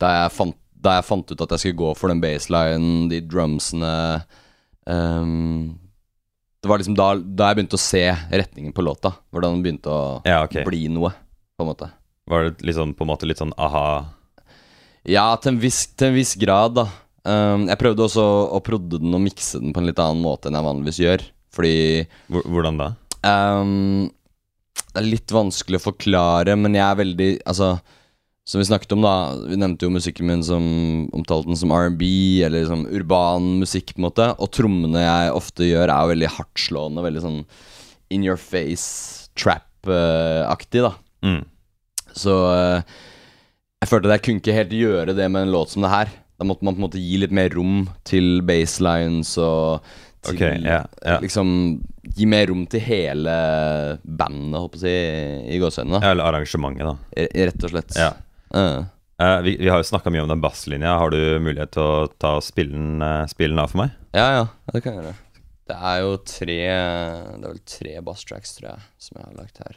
da, 0.02 0.12
jeg 0.18 0.34
fant, 0.36 0.58
da 0.84 0.98
jeg 0.98 1.08
fant 1.08 1.32
ut 1.32 1.44
at 1.46 1.54
jeg 1.56 1.64
skulle 1.64 1.80
gå 1.80 1.94
for 1.96 2.12
den 2.12 2.20
baselinen, 2.20 3.08
de 3.12 3.22
drumsene 3.24 3.94
um, 4.84 5.78
Det 6.60 6.68
var 6.68 6.82
liksom 6.82 6.98
da, 6.98 7.12
jeg 7.16 7.58
begynte 7.58 7.80
å 7.80 7.84
se 7.86 8.04
retningen 8.12 8.76
på 8.76 8.84
låta. 8.84 9.14
Hvordan 9.32 9.56
den 9.56 9.64
begynte 9.64 9.94
å 9.94 10.02
Ja, 10.28 10.42
okay. 10.44 10.66
bli 10.68 10.84
noe, 10.92 11.14
på 11.56 11.64
en 11.64 11.72
måte. 11.72 11.88
Var 12.28 12.50
det 12.50 12.68
liksom 12.68 12.92
på 12.98 13.06
en 13.06 13.14
måte 13.14 13.28
litt 13.30 13.40
sånn 13.40 13.56
aha 13.56 14.04
Ja, 15.08 15.30
til 15.40 15.54
en 15.54 15.62
viss, 15.62 15.86
til 15.96 16.10
en 16.10 16.18
viss 16.18 16.36
grad, 16.36 16.76
da. 16.76 16.90
Um, 17.26 17.66
jeg 17.68 17.80
prøvde 17.80 18.06
også 18.06 18.24
å 18.56 18.60
prodde 18.64 19.00
den 19.02 19.12
og 19.16 19.20
mikse 19.20 19.60
den 19.60 19.74
på 19.76 19.82
en 19.82 19.88
litt 19.90 20.00
annen 20.00 20.22
måte 20.24 20.48
enn 20.48 20.56
jeg 20.56 20.66
vanligvis 20.66 21.00
gjør. 21.02 21.24
Fordi 21.52 21.74
Hvordan 22.30 22.78
da? 22.78 22.90
um, 23.26 24.06
Det 24.86 25.00
er 25.02 25.08
litt 25.08 25.34
vanskelig 25.34 25.80
å 25.80 25.86
forklare, 25.90 26.54
men 26.56 26.78
jeg 26.78 26.86
er 26.86 27.00
veldig 27.00 27.30
Altså, 27.50 27.74
som 28.48 28.62
vi 28.62 28.66
snakket 28.66 28.94
om, 28.96 29.04
da. 29.04 29.14
Vi 29.46 29.58
nevnte 29.60 29.86
jo 29.86 29.92
musikken 29.94 30.26
min 30.26 30.40
som 30.46 30.64
omtalte 31.14 31.50
den 31.50 31.58
som 31.60 31.74
R&B, 31.74 32.06
eller 32.46 32.64
som 32.66 32.86
urban 32.88 33.52
musikk, 33.60 33.92
på 33.94 34.00
en 34.00 34.08
måte. 34.08 34.26
Og 34.42 34.50
trommene 34.56 35.04
jeg 35.04 35.36
ofte 35.36 35.68
gjør, 35.68 35.86
er 35.92 36.00
jo 36.02 36.12
veldig 36.14 36.32
hardtslående. 36.38 37.04
Veldig 37.04 37.22
sånn 37.26 37.38
in 38.10 38.24
your 38.26 38.40
face, 38.40 39.28
trap-aktig, 39.38 40.82
da. 40.82 40.94
Mm. 41.22 41.44
Så 42.16 42.34
eh, 42.50 42.96
jeg 43.84 43.92
følte 43.92 44.10
at 44.10 44.16
jeg 44.16 44.24
kunne 44.26 44.42
ikke 44.42 44.56
helt 44.56 44.74
gjøre 44.74 45.14
det 45.14 45.28
med 45.30 45.46
en 45.46 45.54
låt 45.54 45.70
som 45.76 45.86
det 45.86 45.92
her. 45.92 46.10
Da 46.40 46.46
måtte 46.48 46.64
man 46.64 46.72
på 46.72 46.80
en 46.80 46.86
måte 46.86 47.00
gi 47.02 47.18
litt 47.20 47.34
mer 47.36 47.52
rom 47.52 47.82
til 48.08 48.40
baselines 48.48 49.34
og 49.36 49.84
til 50.24 50.38
okay, 50.38 50.56
yeah, 50.60 50.86
yeah. 51.04 51.18
Liksom 51.20 51.50
gi 52.16 52.26
mer 52.28 52.46
rom 52.48 52.62
til 52.68 52.80
hele 52.84 53.34
bandet, 54.04 54.56
håper 54.56 54.80
jeg 54.80 54.86
si, 54.86 55.52
i 55.52 55.60
gåseøynene. 55.60 56.00
Ja, 56.00 56.14
Eller 56.14 56.30
arrangementet, 56.30 56.88
da. 56.88 56.96
R 57.20 57.46
Rett 57.50 57.66
og 57.68 57.74
slett. 57.74 57.96
Ja. 58.00 58.10
Uh. 58.56 58.88
Uh, 59.20 59.38
vi, 59.44 59.58
vi 59.60 59.68
har 59.68 59.82
jo 59.82 59.88
snakka 59.90 60.12
mye 60.12 60.24
om 60.24 60.32
den 60.32 60.40
basslinja. 60.40 60.96
Har 60.96 61.12
du 61.12 61.20
mulighet 61.44 61.74
til 61.76 61.84
å 61.84 62.08
ta 62.16 62.38
spillen, 62.44 62.96
spille 62.96 63.04
den, 63.04 63.04
eh, 63.04 63.26
spille 63.34 63.52
den 63.52 63.62
av 63.64 63.74
for 63.74 63.82
meg? 63.84 63.98
ja, 64.16 64.26
ja, 64.38 64.46
det 64.72 64.80
kan 64.84 64.96
jeg 64.96 65.04
gjøre. 65.04 65.18
Det 65.70 65.76
er 65.92 66.00
jo 66.02 66.14
tre 66.26 66.56
Det 66.56 67.44
er 67.44 67.50
vel 67.52 67.62
tre 67.76 67.92
basstracks, 68.08 68.56
tror 68.56 68.72
jeg, 68.72 68.88
som 68.98 69.20
jeg 69.20 69.28
har 69.28 69.36
lagt 69.38 69.60
her. 69.62 69.76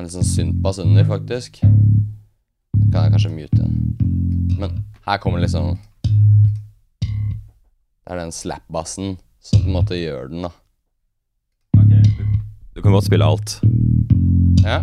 En 0.00 0.06
litt 0.06 0.14
sånn 0.14 0.24
syntbass 0.24 0.78
under, 0.80 1.04
faktisk. 1.04 1.58
Det 1.60 2.86
kan 2.88 3.04
jeg 3.04 3.12
kanskje 3.12 3.32
mute 3.34 3.58
igjen. 3.58 3.74
Men 4.56 4.78
her 5.04 5.18
kommer 5.20 5.42
liksom 5.42 5.74
Det 7.04 8.14
er 8.14 8.22
den 8.22 8.32
slap-bassen 8.32 9.18
som 9.44 9.60
på 9.60 9.68
en 9.68 9.76
måte 9.76 9.98
gjør 10.00 10.32
den, 10.32 10.48
da. 10.48 10.52
Du 12.72 12.80
kan 12.80 12.96
godt 12.96 13.10
spille 13.10 13.28
alt. 13.28 13.60
Ja. 14.64 14.80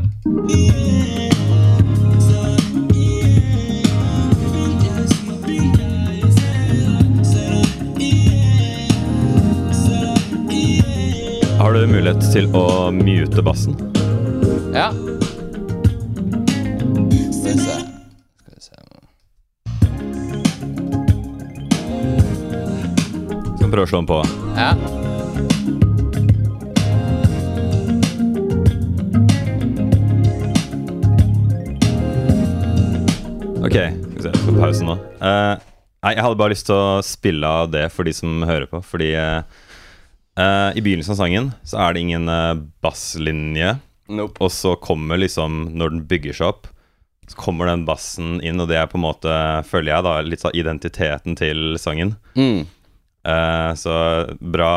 Har 11.58 11.74
har 11.74 11.74
du 11.74 11.88
mulighet 11.90 12.22
til 12.32 12.54
å 12.54 12.92
mute 12.94 13.42
bassen. 13.42 13.97
Ja. 14.78 14.92
Skal 17.32 17.52
vi 17.54 17.58
se. 17.58 17.78
Skal 18.38 18.54
vi 18.54 18.62
se. 18.62 18.76
Skal 23.58 23.72
prøve 23.72 23.86
å 23.88 23.90
slå 23.90 24.02
den 24.04 24.10
på. 24.12 24.20
Ja. 24.54 24.70
Ok, 33.66 33.74
skal 33.74 34.14
vi 34.14 34.22
se, 34.22 34.32
På 34.46 34.54
pausen 34.60 34.86
nå. 34.92 35.00
Eh, 35.18 35.58
nei, 36.06 36.14
jeg 36.14 36.22
hadde 36.22 36.38
bare 36.38 36.54
lyst 36.54 36.70
til 36.70 36.78
å 36.78 37.02
spille 37.02 37.50
av 37.64 37.74
det 37.74 37.88
for 37.98 38.06
de 38.06 38.14
som 38.14 38.46
hører 38.46 38.70
på. 38.70 38.86
Fordi 38.94 39.10
eh, 39.18 39.42
eh, 40.38 40.70
i 40.78 40.86
begynnelsen 40.86 41.18
av 41.18 41.22
sangen 41.26 41.50
så 41.66 41.82
er 41.82 41.98
det 41.98 42.06
ingen 42.06 42.30
eh, 42.30 42.62
basslinje. 42.86 43.80
Nope. 44.08 44.40
Og 44.44 44.52
så 44.54 44.76
kommer 44.80 45.20
liksom, 45.20 45.66
når 45.78 45.94
den 45.96 46.04
bygger 46.10 46.38
seg 46.38 46.48
opp, 46.54 46.68
så 47.28 47.36
kommer 47.36 47.68
den 47.68 47.84
bassen 47.88 48.38
inn, 48.40 48.60
og 48.64 48.70
det 48.72 48.78
er 48.80 48.88
på 48.88 48.96
en 48.96 49.04
måte, 49.04 49.32
føler 49.68 49.92
jeg, 49.96 50.06
da, 50.06 50.14
litt 50.24 50.44
sånn 50.46 50.56
identiteten 50.56 51.36
til 51.36 51.74
sangen. 51.82 52.14
Mm. 52.40 52.62
Eh, 53.28 53.72
så 53.76 53.96
bra 54.40 54.70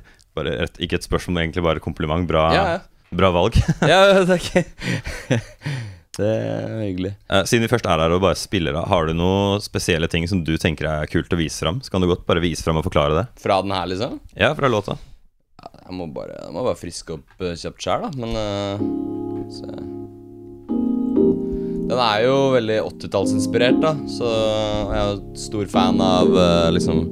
et, 0.42 0.80
Ikke 0.82 0.98
et 0.98 1.06
spørsmål, 1.06 1.44
egentlig 1.44 1.62
bare 1.62 1.82
kompliment. 1.84 2.26
Bra, 2.26 2.48
Ja, 2.56 2.64
ja. 2.74 2.80
bra 3.14 3.30
valg. 3.36 3.54
Ja, 3.92 4.00
takk. 4.32 4.48
det 6.18 6.26
er 6.32 6.74
hyggelig. 6.82 7.14
Eh, 7.30 7.44
siden 7.46 7.64
vi 7.68 7.70
først 7.72 7.86
er 7.86 8.02
her 8.02 8.16
og 8.16 8.24
bare 8.26 8.36
spiller 8.40 8.74
av, 8.82 8.88
har 8.90 9.06
du 9.06 9.14
noen 9.16 9.62
spesielle 9.62 10.10
ting 10.10 10.26
som 10.28 10.42
du 10.44 10.56
tenker 10.60 10.90
er 10.90 11.06
kult 11.12 11.30
å 11.32 11.38
vise 11.38 11.62
fram? 11.62 11.78
Så 11.86 11.94
kan 11.94 12.02
du 12.02 12.10
godt 12.10 12.26
bare 12.26 12.42
vise 12.42 12.66
fram 12.66 12.82
og 12.82 12.86
forklare 12.88 13.20
det. 13.20 13.26
Fra 13.46 13.62
den 13.62 13.72
her, 13.78 13.86
liksom? 13.94 14.18
Ja, 14.34 14.50
fra 14.58 14.68
låta. 14.72 14.98
Jeg 15.62 15.96
må 15.98 16.06
bare, 16.14 16.36
jeg 16.38 16.54
må 16.54 16.62
bare 16.64 16.78
friske 16.78 17.16
opp 17.16 17.42
uh, 17.42 17.52
kjapt 17.58 17.84
sjæl, 17.84 18.06
da. 18.06 18.10
Men 18.16 18.30
uh, 18.38 18.80
se. 19.52 19.68
Den 21.92 22.00
er 22.00 22.22
jo 22.24 22.36
veldig 22.54 22.78
80-tallsinspirert, 22.86 23.80
da. 23.82 23.92
Så 24.08 24.28
jeg 24.30 25.00
er 25.02 25.22
stor 25.42 25.72
fan 25.72 26.00
av 26.02 26.32
uh, 26.32 26.68
liksom 26.72 27.04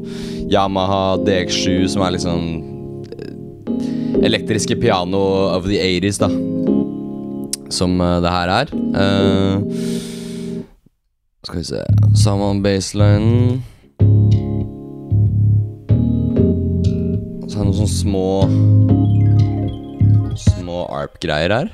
Yamaha 0.50 1.18
DX7, 1.26 1.90
som 1.92 2.06
er 2.06 2.16
liksom 2.16 2.46
uh, 3.10 4.22
elektriske 4.24 4.78
piano 4.80 5.20
of 5.50 5.68
the 5.68 5.80
80s, 5.80 6.22
da. 6.22 6.30
Som 7.70 8.00
det 8.02 8.30
her 8.34 8.50
er. 8.50 8.72
Skal 11.46 11.60
vi 11.60 11.68
se 11.68 11.84
Saman 12.18 12.64
baseline. 12.64 13.60
Noen 17.66 17.76
sånne 17.76 17.92
små 17.92 18.26
Små 20.40 20.84
arp-greier 20.94 21.52
her. 21.52 21.70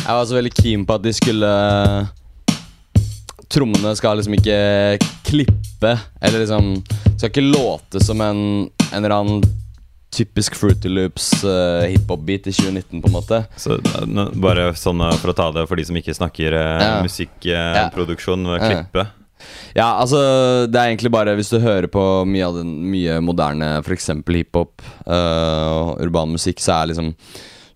Jeg 0.00 0.16
var 0.18 0.24
så 0.26 0.34
veldig 0.34 0.50
keen 0.58 0.82
på 0.86 0.96
at 0.98 1.04
de 1.04 1.12
skulle 1.14 1.50
Trommene 3.50 3.92
skal 3.98 4.18
liksom 4.18 4.34
ikke 4.36 4.58
klippe, 5.26 5.92
eller 6.20 6.42
liksom 6.42 6.72
Skal 7.14 7.30
ikke 7.30 7.46
låte 7.46 8.02
som 8.02 8.20
en, 8.24 8.42
en 8.90 8.98
eller 8.98 9.14
annen 9.14 9.59
typisk 10.10 10.56
Fruity 10.58 10.90
Loops 10.90 11.44
uh, 11.44 11.84
hiphop-beat 11.86 12.48
i 12.50 12.52
2019, 12.52 13.00
på 13.02 13.08
en 13.10 13.14
måte. 13.14 13.38
Så 13.60 13.76
eh, 13.78 14.34
bare 14.42 14.72
sånn 14.78 15.02
for 15.20 15.30
å 15.30 15.36
ta 15.38 15.46
det 15.54 15.66
for 15.70 15.78
de 15.78 15.84
som 15.86 15.96
ikke 16.00 16.14
snakker 16.16 16.56
uh, 16.58 16.82
Ja. 16.82 16.90
musikkproduksjon, 17.06 18.46
Ja. 18.56 18.58
klippe. 18.64 19.06
Ja, 19.72 19.86
altså 20.02 20.18
Det 20.68 20.76
er 20.76 20.90
egentlig 20.90 21.10
bare 21.14 21.32
hvis 21.38 21.48
du 21.48 21.60
hører 21.62 21.86
på 21.88 22.02
mye 22.28 22.44
av 22.44 22.58
den 22.58 22.74
mye 22.92 23.20
moderne 23.24 23.78
f.eks. 23.80 24.10
hiphop 24.28 24.82
og 25.06 26.02
urban 26.04 26.34
musikk, 26.34 26.60
så 26.60 26.82
er 26.82 26.90
liksom 26.92 27.14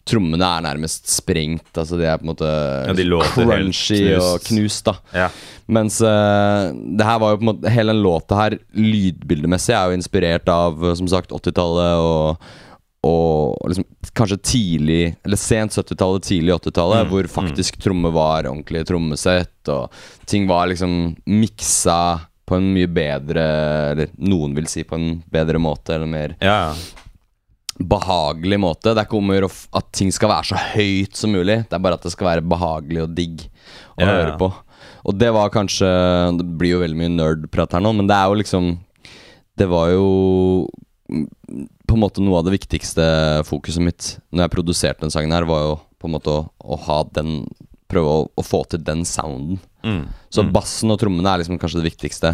Trommene 0.05 0.45
er 0.45 0.65
nærmest 0.67 1.09
sprengt. 1.09 1.71
Altså 1.81 1.97
De 1.97 2.05
er 2.05 2.19
på 2.21 2.27
en 2.27 2.33
måte 2.35 2.49
de 2.99 3.07
crunchy 3.09 3.31
crunchy 3.33 4.01
og 4.19 4.43
knust. 4.45 4.51
knust. 4.51 4.85
da 4.91 5.23
Ja. 5.25 5.29
Mens 5.67 6.01
uh, 6.05 6.73
det 6.75 7.07
her 7.09 7.23
var 7.23 7.33
jo 7.33 7.39
på 7.41 7.47
en 7.47 7.51
måte 7.55 7.73
hele 7.73 7.95
den 7.95 8.03
låta 8.05 8.37
her, 8.37 8.59
lydbildemessig, 8.77 9.73
er 9.73 9.89
jo 9.89 9.97
inspirert 9.97 10.51
av 10.53 10.85
som 10.99 11.09
sagt 11.09 11.33
80-tallet 11.33 12.05
og 12.05 12.45
og 13.05 13.59
liksom 13.69 13.85
kanskje 14.17 14.39
tidlig 14.49 15.01
Eller 15.27 15.37
sent 15.37 15.75
70-tallet, 15.77 16.25
tidlig 16.25 16.55
80-tallet, 16.55 17.03
Mm, 17.05 17.11
hvor 17.13 17.27
faktisk 17.29 17.77
tromme 17.85 18.09
var 18.15 18.47
ordentlig 18.49 18.81
trommesett, 18.89 19.69
og 19.69 19.93
ting 20.25 20.47
var 20.49 20.71
liksom 20.71 21.15
miksa 21.29 21.99
på 22.49 22.57
en 22.57 22.71
mye 22.73 22.89
bedre 22.89 23.45
Eller 23.93 24.09
noen 24.25 24.55
vil 24.57 24.71
si 24.73 24.87
på 24.89 24.97
en 24.97 25.19
bedre 25.33 25.61
måte, 25.61 25.99
eller 25.99 26.09
mer 26.09 26.37
ja. 26.41 26.73
Behagelig 27.79 28.59
måte. 28.63 28.93
Det 28.93 29.03
er 29.03 29.09
ikke 29.09 29.19
om 29.19 29.33
å 29.33 29.37
gjøre 29.37 29.51
at 29.81 29.89
ting 29.97 30.13
skal 30.15 30.31
være 30.31 30.51
så 30.51 30.61
høyt 30.75 31.19
som 31.19 31.35
mulig, 31.35 31.63
det 31.67 31.77
er 31.77 31.83
bare 31.83 31.99
at 31.99 32.07
det 32.07 32.13
skal 32.15 32.31
være 32.31 32.47
behagelig 32.47 33.03
og 33.05 33.17
digg 33.17 33.47
å 33.97 34.05
Ja, 34.05 34.11
høre 34.11 34.37
på. 34.41 34.51
Og 35.05 35.17
det 35.21 35.31
var 35.37 35.53
kanskje 35.53 35.89
Det 36.39 36.45
blir 36.59 36.75
jo 36.75 36.81
veldig 36.81 36.97
mye 36.97 37.13
nerdprat 37.13 37.77
her 37.77 37.83
nå, 37.85 37.93
men 37.97 38.09
det 38.09 38.17
er 38.17 38.31
jo 38.31 38.39
liksom 38.41 38.71
Det 39.57 39.69
var 39.69 39.91
jo 39.93 40.07
på 41.85 41.97
en 41.97 42.01
måte 42.01 42.23
noe 42.25 42.41
av 42.41 42.47
det 42.47 42.55
viktigste 42.55 43.05
fokuset 43.45 43.85
mitt 43.85 44.07
når 44.33 44.47
jeg 44.47 44.55
produserte 44.55 45.05
den 45.05 45.13
sangen 45.13 45.35
her, 45.37 45.45
var 45.47 45.61
jo 45.61 45.75
på 46.01 46.09
en 46.09 46.15
måte 46.17 46.33
å, 46.33 46.47
å 46.65 46.79
ha 46.89 47.03
den 47.17 47.45
Prøve 47.85 48.11
å, 48.11 48.21
å 48.41 48.43
få 48.43 48.63
til 48.73 48.81
den 48.81 49.03
sounden. 49.07 49.59
Mm. 49.85 50.07
Så 50.33 50.43
mm. 50.43 50.49
bassen 50.57 50.91
og 50.91 50.97
trommene 50.99 51.29
er 51.31 51.43
liksom 51.43 51.59
kanskje 51.61 51.83
det 51.83 51.91
viktigste. 51.91 52.33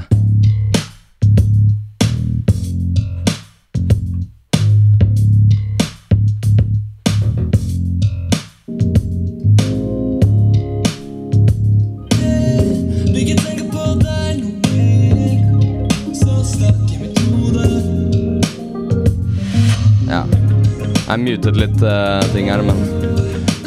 Jeg 21.21 21.37
mutet 21.37 21.59
litt 21.61 21.83
uh, 21.85 22.23
ting 22.33 22.47
her, 22.49 22.63
men 22.65 22.79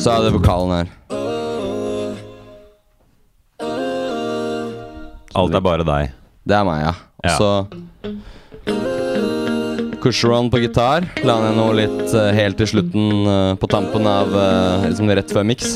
så 0.01 0.09
er 0.15 0.23
det 0.25 0.31
vokalen 0.33 0.71
her. 0.73 0.87
Alt 5.37 5.53
er 5.53 5.61
bare 5.61 5.85
deg. 5.85 6.15
Det 6.49 6.55
er 6.57 6.65
meg, 6.65 6.81
ja. 6.81 6.97
Og 7.21 7.29
så 7.37 7.51
Cushron 10.01 10.49
på 10.49 10.63
gitar. 10.63 11.05
La 11.21 11.35
ned 11.43 11.53
noe 11.59 11.75
litt 11.77 12.15
uh, 12.17 12.33
helt 12.33 12.57
til 12.57 12.71
slutten 12.71 13.29
uh, 13.29 13.53
på 13.53 13.69
tampen 13.69 14.09
av 14.09 14.33
Liksom 14.87 15.13
rett 15.13 15.29
før 15.37 15.45
miks. 15.45 15.75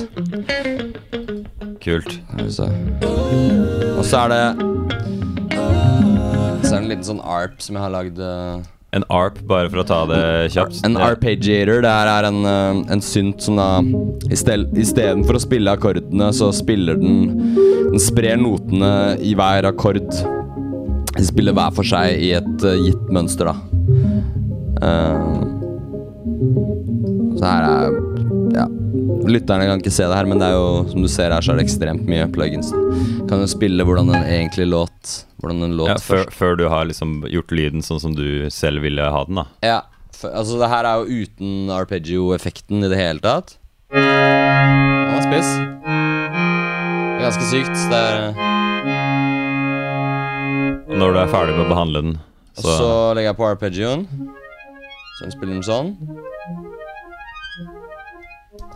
Kult. 1.85 2.17
Og 2.41 4.01
så 4.01 4.23
er 4.23 4.33
det 4.33 4.41
Så 6.65 6.73
er 6.73 6.73
det 6.73 6.81
en 6.81 6.89
liten 6.89 7.05
sånn 7.11 7.21
arp 7.21 7.61
som 7.61 7.77
jeg 7.77 7.85
har 7.85 7.93
lagd 7.99 8.17
En 8.95 9.03
arp, 9.11 9.39
bare 9.47 9.67
for 9.67 9.81
å 9.81 9.87
ta 9.87 9.97
det 10.07 10.21
kjapt. 10.53 10.79
En 10.87 10.95
arpeggiator. 10.95 11.81
Det 11.83 11.91
er 11.91 12.27
en, 12.29 12.39
eh, 12.45 12.93
en 12.93 13.01
synt 13.03 13.41
som 13.43 13.57
da 13.59 13.81
Istedenfor 14.31 15.35
å 15.35 15.43
spille 15.43 15.75
akkordene, 15.75 16.31
så 16.33 16.53
spiller 16.55 16.95
den 16.95 17.55
Den 17.91 17.99
sprer 17.99 18.37
notene 18.39 19.19
i 19.19 19.33
hver 19.35 19.67
akkord. 19.67 20.07
De 21.17 21.23
spiller 21.23 21.53
hver 21.53 21.73
for 21.73 21.83
seg 21.83 22.19
i 22.19 22.31
et 22.39 22.63
eh, 22.63 22.81
gitt 22.87 23.11
mønster, 23.11 23.51
da. 23.51 23.55
Uh, 24.77 25.41
så 27.37 27.45
her 27.47 27.63
er. 27.67 28.06
Lytterne 29.27 29.65
kan 29.67 29.81
ikke 29.81 29.91
se 29.91 30.05
det 30.07 30.15
her, 30.15 30.27
men 30.29 30.39
det 30.39 30.47
er 30.47 30.55
jo 30.55 30.67
som 30.91 31.03
du 31.03 31.07
ser 31.11 31.33
her, 31.35 31.43
så 31.43 31.51
er 31.53 31.59
det 31.59 31.65
ekstremt 31.67 32.05
mye 32.07 32.27
plugins. 32.31 32.69
Kan 33.27 33.41
jo 33.43 33.47
spille 33.51 33.83
hvordan 33.87 34.09
en 34.15 34.23
egentlig 34.23 34.67
låt 34.71 35.23
Hvordan 35.41 35.61
en 35.67 35.75
låt 35.77 35.91
Ja, 35.91 35.97
før, 36.01 36.23
først. 36.23 36.33
før 36.39 36.55
du 36.57 36.63
har 36.71 36.87
liksom 36.89 37.19
gjort 37.29 37.51
lyden 37.53 37.83
sånn 37.85 37.99
som 38.01 38.15
du 38.17 38.47
selv 38.53 38.81
ville 38.81 39.03
ha 39.13 39.19
den, 39.27 39.35
da. 39.41 39.45
Ja, 39.61 39.81
for, 40.17 40.31
altså 40.33 40.57
det 40.61 40.69
her 40.71 40.87
er 40.89 41.03
jo 41.03 41.25
uten 41.27 41.69
arpeggio-effekten 41.75 42.81
i 42.87 42.89
det 42.89 42.97
hele 42.97 43.21
tatt. 43.21 43.57
Den 43.93 45.13
er 45.13 45.27
spiss. 45.27 45.51
Ganske 47.21 47.45
sykt. 47.51 47.77
Det 47.91 47.99
er, 48.01 48.33
når 50.97 51.13
du 51.13 51.19
er 51.21 51.29
ferdig 51.29 51.53
med 51.57 51.65
å 51.67 51.69
behandle 51.69 52.01
den, 52.07 52.17
og 52.57 52.63
så, 52.65 52.73
så 52.79 52.89
legger 53.13 53.29
jeg 53.33 53.37
på 53.37 53.47
arpeggioen. 53.51 54.07
Så 55.17 55.27
den 55.27 55.33
spiller 55.35 55.53
den 55.59 55.65
sånn. 55.67 55.93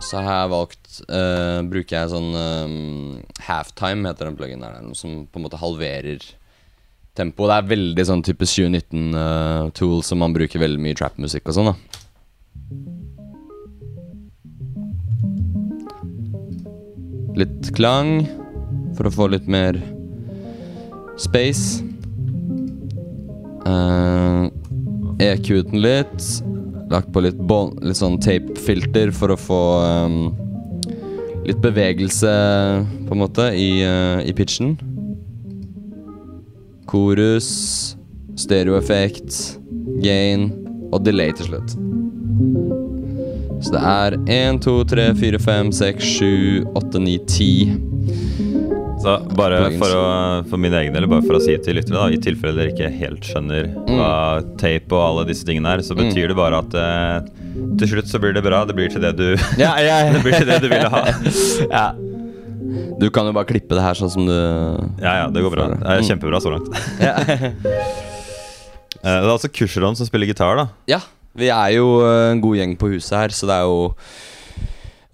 Så 0.02 0.18
har 0.18 0.42
jeg 0.42 0.50
valgt 0.52 1.00
uh, 1.08 1.62
Bruker 1.70 1.96
jeg 1.96 2.10
sånn 2.12 2.30
um, 2.34 3.18
halftime, 3.46 4.08
heter 4.08 4.28
den 4.28 4.38
pluggen 4.38 4.64
der. 4.64 4.80
Er 4.80 4.94
som 4.98 5.22
på 5.30 5.38
en 5.38 5.46
måte 5.46 5.60
halverer 5.60 6.24
tempoet. 7.18 7.50
Det 7.50 7.56
er 7.58 7.70
veldig 7.72 8.06
sånn 8.08 8.24
type 8.26 8.48
2019-tool 8.48 10.02
som 10.06 10.22
man 10.22 10.34
bruker 10.34 10.62
veldig 10.62 10.82
mye 10.82 10.98
trap-musikk 10.98 11.50
og 11.52 11.58
sånn, 11.58 11.72
da. 11.72 11.76
Litt 17.42 17.72
klang. 17.76 18.26
for 18.92 19.08
å 19.08 19.12
få 19.14 19.26
litt 19.32 19.46
mer 19.48 19.78
space. 21.16 21.80
Uh, 23.64 24.52
EQ-en 25.16 25.80
litt. 25.80 26.26
Lagt 26.92 27.12
på 27.12 27.22
litt, 27.24 27.38
bon, 27.48 27.72
litt 27.80 27.96
sånn 27.96 28.18
tape-filter 28.20 29.12
for 29.16 29.32
å 29.32 29.38
få 29.40 29.60
um, 29.80 30.16
litt 31.46 31.62
bevegelse, 31.64 32.32
på 33.06 33.16
en 33.16 33.22
måte, 33.22 33.48
i, 33.56 33.80
uh, 33.80 34.20
i 34.20 34.34
pitchen. 34.36 34.74
Korus, 36.90 37.48
stereoeffekt, 38.36 39.38
gain 40.04 40.50
og 40.92 41.00
delay 41.06 41.32
til 41.38 41.48
slutt. 41.54 41.78
Så 43.62 43.72
det 43.72 43.82
er 43.86 44.18
1, 44.26 44.60
2, 44.66 44.76
3, 44.92 45.08
4, 45.16 45.40
5, 45.48 45.72
6, 45.80 46.12
7, 46.18 46.64
8, 46.76 47.04
9, 47.08 47.18
10. 47.30 48.51
Så 49.02 49.16
bare 49.34 49.58
for, 49.80 49.90
å, 49.98 50.02
for 50.46 50.60
min 50.62 50.72
egen 50.78 50.94
del, 50.94 51.06
bare 51.10 51.24
for 51.26 51.34
å 51.38 51.42
si 51.42 51.56
til 51.64 51.74
lytterne, 51.78 52.12
i 52.14 52.20
tilfelle 52.22 52.54
dere 52.54 52.70
ikke 52.74 52.90
helt 53.00 53.26
skjønner 53.26 53.70
Mm. 53.72 53.96
hva 53.98 54.10
tape 54.60 54.94
og 54.94 55.02
alle 55.02 55.24
disse 55.32 55.44
tingene 55.48 55.72
er, 55.74 55.82
så 55.82 55.96
betyr 55.98 56.28
det 56.30 56.36
bare 56.38 56.60
at 56.62 56.74
eh, 56.78 57.26
til 57.80 57.88
slutt 57.96 58.08
så 58.12 58.20
blir 58.22 58.32
det 58.36 58.44
bra. 58.46 58.62
Det 58.68 58.76
blir 58.78 58.88
til 58.92 59.02
det 59.02 59.10
du 59.18 59.26
Ja, 59.62 59.74
ja, 59.82 59.96
Det 60.14 60.22
blir 60.24 60.38
til 60.38 60.46
det 60.48 60.60
du 60.62 60.68
ville 60.70 60.88
ha. 60.92 61.02
ja. 61.76 61.86
Du 63.02 63.08
kan 63.10 63.26
jo 63.26 63.32
bare 63.34 63.48
klippe 63.50 63.74
det 63.74 63.82
her 63.82 63.98
sånn 63.98 64.12
som 64.12 64.24
du 64.28 64.32
Ja, 65.02 65.16
ja, 65.24 65.26
det 65.34 65.42
går 65.42 65.50
bra. 65.56 65.66
Det 65.74 65.82
er 65.82 65.98
Mm. 66.00 66.06
kjempebra 66.12 66.38
så 66.40 66.54
langt. 66.54 66.70
Eh, 67.02 67.50
Det 69.02 69.10
er 69.26 69.32
altså 69.32 69.50
Kusheron 69.50 69.96
som 69.98 70.06
spiller 70.06 70.30
gitar, 70.30 70.56
da. 70.62 70.68
ja. 70.86 71.00
Vi 71.34 71.48
er 71.48 71.70
jo 71.78 71.86
eh, 72.04 72.30
en 72.34 72.40
god 72.44 72.58
gjeng 72.58 72.74
på 72.76 72.90
huset 72.92 73.16
her, 73.16 73.32
så 73.32 73.46
det 73.48 73.54
er 73.56 73.64
jo 73.64 73.94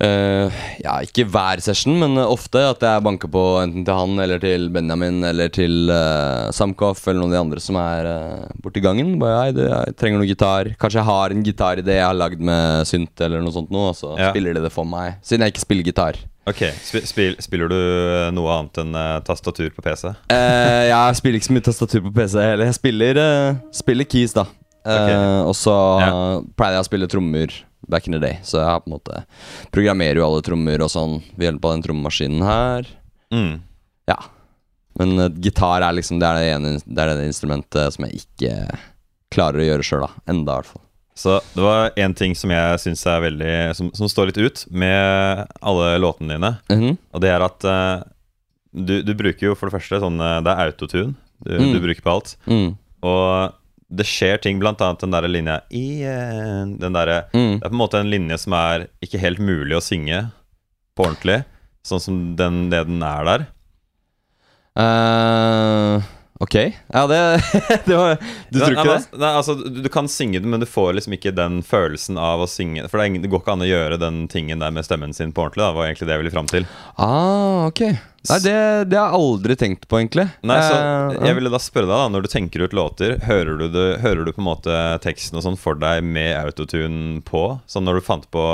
eh, 0.01 0.59
Ja, 0.85 0.95
ikke 1.05 1.25
hver 1.29 1.61
session, 1.65 1.97
men 2.01 2.17
ofte 2.23 2.61
at 2.71 2.83
jeg 2.87 3.03
banker 3.07 3.31
på 3.33 3.43
enten 3.63 3.85
til 3.87 3.95
han 3.99 4.15
eller 4.23 4.39
til 4.43 4.69
Benjamin 4.75 5.23
eller 5.27 5.51
til 5.55 5.91
uh, 5.91 6.49
Samkoff 6.55 7.03
eller 7.09 7.21
noen 7.23 7.33
av 7.33 7.37
de 7.37 7.43
andre 7.47 7.61
som 7.65 7.79
er 7.83 8.09
uh, 8.09 8.47
borti 8.63 8.83
gangen. 8.85 9.17
Bare 9.21 9.41
hei, 9.43 9.53
du, 9.57 9.63
jeg 9.67 9.97
trenger 9.99 10.23
noe 10.23 10.31
gitar. 10.31 10.71
Kanskje 10.81 11.01
jeg 11.03 11.09
har 11.11 11.35
en 11.35 11.45
gitaridé 11.47 11.99
jeg 11.99 12.07
har 12.07 12.19
lagd 12.19 12.41
med 12.41 12.87
synt 12.89 13.25
eller 13.27 13.43
noe 13.45 13.55
sånt 13.55 13.71
nå, 13.75 13.89
og 13.93 13.97
så 13.99 14.15
Ja. 14.19 14.31
spiller 14.33 14.55
de 14.59 14.65
det 14.69 14.73
for 14.75 14.85
meg. 14.89 15.19
Siden 15.23 15.45
jeg 15.47 15.55
ikke 15.57 15.67
spiller 15.67 15.89
gitar. 15.91 16.21
Ok, 16.49 16.63
spi- 16.81 17.05
spil, 17.05 17.35
Spiller 17.45 17.69
du 17.69 17.77
noe 18.33 18.55
annet 18.55 18.79
enn 18.81 18.95
uh, 18.97 19.19
tastatur 19.27 19.69
på 19.77 19.83
PC? 19.85 20.15
Jeg 20.33 21.19
spiller 21.19 21.37
ikke 21.37 21.49
så 21.51 21.57
mye 21.59 21.67
tastatur 21.67 22.07
på 22.07 22.15
PC 22.17 22.39
heller. 22.41 22.71
Jeg 22.71 22.79
spiller, 22.79 23.21
spiller 23.77 24.09
keys, 24.09 24.33
da. 24.39 24.47
Eh, 24.87 24.93
Ok. 25.09 25.49
Og 25.49 25.55
så 25.59 25.75
Ja. 26.01 26.41
pleide 26.57 26.75
jeg 26.79 26.85
å 26.85 26.89
spille 26.89 27.09
trommer 27.09 27.53
back 27.89 28.07
in 28.07 28.13
the 28.13 28.19
day. 28.21 28.39
Så 28.43 28.59
jeg 28.61 28.83
på 28.85 28.87
en 28.91 28.99
måte 28.99 29.25
programmerer 29.73 30.17
jo 30.17 30.27
alle 30.27 30.43
trommer 30.43 30.81
og 30.83 30.91
sånn 30.91 31.23
ved 31.37 31.49
hjelp 31.53 31.65
av 31.65 31.73
den 31.77 31.83
trommemaskinen 31.83 32.43
her. 32.45 32.87
Mm. 33.33 33.61
Ja. 34.09 34.17
Men 34.99 35.19
uh, 35.19 35.29
gitar 35.29 35.83
er 35.83 35.93
liksom 35.95 36.19
Det 36.19 36.27
er 36.27 36.35
det 36.41 36.47
ene 36.57 36.71
Det 36.83 36.99
er 36.99 37.11
det 37.15 37.27
instrumentet 37.29 37.93
som 37.95 38.05
jeg 38.07 38.23
ikke 38.25 38.79
klarer 39.31 39.61
å 39.61 39.67
gjøre 39.69 39.85
sjøl, 39.85 40.01
da. 40.01 40.11
Enda, 40.33 40.53
i 40.53 40.63
hvert 40.63 40.67
fall. 40.73 40.83
Så 41.19 41.41
det 41.55 41.63
var 41.63 41.91
én 41.99 42.15
ting 42.17 42.35
som 42.35 42.51
jeg 42.51 42.79
syns 42.81 43.05
er 43.07 43.21
veldig 43.21 43.75
som, 43.77 43.91
som 43.93 44.09
står 44.09 44.27
litt 44.31 44.39
ut 44.39 44.65
med 44.71 45.47
alle 45.61 45.99
låtene 45.99 46.37
dine. 46.39 46.53
Mhm. 46.71 46.97
Og 47.13 47.21
det 47.21 47.31
er 47.35 47.43
at 47.45 47.65
uh, 47.69 48.03
du, 48.75 49.03
du 49.03 49.15
bruker 49.15 49.49
jo 49.51 49.55
for 49.55 49.69
det 49.69 49.75
første 49.81 49.99
sånn 50.01 50.21
eh, 50.21 50.41
Det 50.45 50.53
er 50.53 50.69
autotune 50.73 51.15
du, 51.43 51.55
Mm. 51.59 51.73
du 51.73 51.81
bruker 51.81 52.03
på 52.03 52.11
alt. 52.13 52.37
mm. 52.47 52.77
Og 53.03 53.53
det 53.89 54.05
skjer 54.05 54.37
ting, 54.45 54.59
blant 54.61 54.83
annet 54.85 55.01
den 55.01 55.15
derre 55.15 55.31
linja 55.31 55.61
Igjen 55.73 56.75
Den 56.81 56.97
derre 56.97 57.23
Mm. 57.33 57.59
Det 57.59 57.65
er 57.65 57.71
på 57.71 57.75
en 57.75 57.81
måte 57.81 58.01
en 58.01 58.11
linje 58.11 58.37
som 58.41 58.55
er 58.57 58.89
ikke 59.05 59.21
helt 59.21 59.41
mulig 59.41 59.77
å 59.77 59.85
synge 59.85 60.29
på 60.97 61.07
ordentlig. 61.07 61.43
Sånn 61.87 62.03
som 62.03 62.19
den, 62.37 62.69
det 62.73 62.85
den 62.89 63.03
er 63.05 63.27
der. 63.27 63.45
Uh, 64.79 66.05
ok. 66.43 66.57
Ja, 66.95 67.05
det, 67.11 67.21
det 67.87 67.97
var 67.99 68.17
Du 68.51 68.61
tror 68.61 68.77
ikke 68.77 68.87
det? 68.91 69.19
Nei, 69.19 69.33
altså, 69.41 69.57
du, 69.59 69.81
du 69.85 69.89
kan 69.93 70.11
synge 70.11 70.43
den, 70.43 70.51
men 70.53 70.63
du 70.63 70.69
får 70.69 70.95
liksom 70.99 71.17
ikke 71.19 71.35
den 71.37 71.61
følelsen 71.67 72.21
av 72.21 72.45
å 72.45 72.51
synge 72.51 72.87
For 72.89 73.01
det, 73.01 73.09
ingen, 73.11 73.25
det 73.25 73.33
går 73.33 73.43
ikke 73.43 73.57
an 73.57 73.67
å 73.67 73.71
gjøre 73.71 74.01
den 74.03 74.25
tingen 74.33 74.63
der 74.63 74.75
med 74.75 74.87
stemmen 74.87 75.15
sin 75.17 75.35
på 75.35 75.47
ordentlig. 75.47 75.65
Da, 75.65 75.75
var 75.77 75.89
egentlig 75.89 76.11
det 76.11 76.17
jeg 76.17 76.25
ville 76.25 76.37
fram 76.37 76.51
til. 76.51 76.69
Ah, 76.97 77.69
ok. 77.71 77.85
Nei, 78.29 78.39
det, 78.45 78.55
det 78.91 78.99
har 78.99 79.13
jeg 79.13 79.19
aldri 79.23 79.55
tenkt 79.59 79.87
på, 79.89 79.99
egentlig. 80.01 80.27
Nei, 80.47 80.59
så 80.65 80.77
Eh, 81.09 81.27
jeg 81.29 81.37
ville 81.39 81.51
da 81.53 81.59
spørre 81.63 81.87
deg, 81.89 81.95
da 81.95 82.09
når 82.13 82.21
du 82.25 82.29
tenker 82.33 82.59
ut 82.65 82.75
låter, 82.77 83.11
hører 83.25 83.55
du, 83.61 83.67
det, 83.73 83.87
hører 84.03 84.25
du 84.27 84.31
på 84.35 84.43
en 84.43 84.49
måte 84.51 84.75
teksten 85.05 85.39
og 85.39 85.43
sånn 85.47 85.59
for 85.61 85.75
deg 85.81 86.03
med 86.05 86.35
autotune 86.41 87.21
på? 87.27 87.45
Sånn 87.71 87.87
når 87.89 87.95
du 88.01 88.05
fant 88.07 88.27
på 88.35 88.45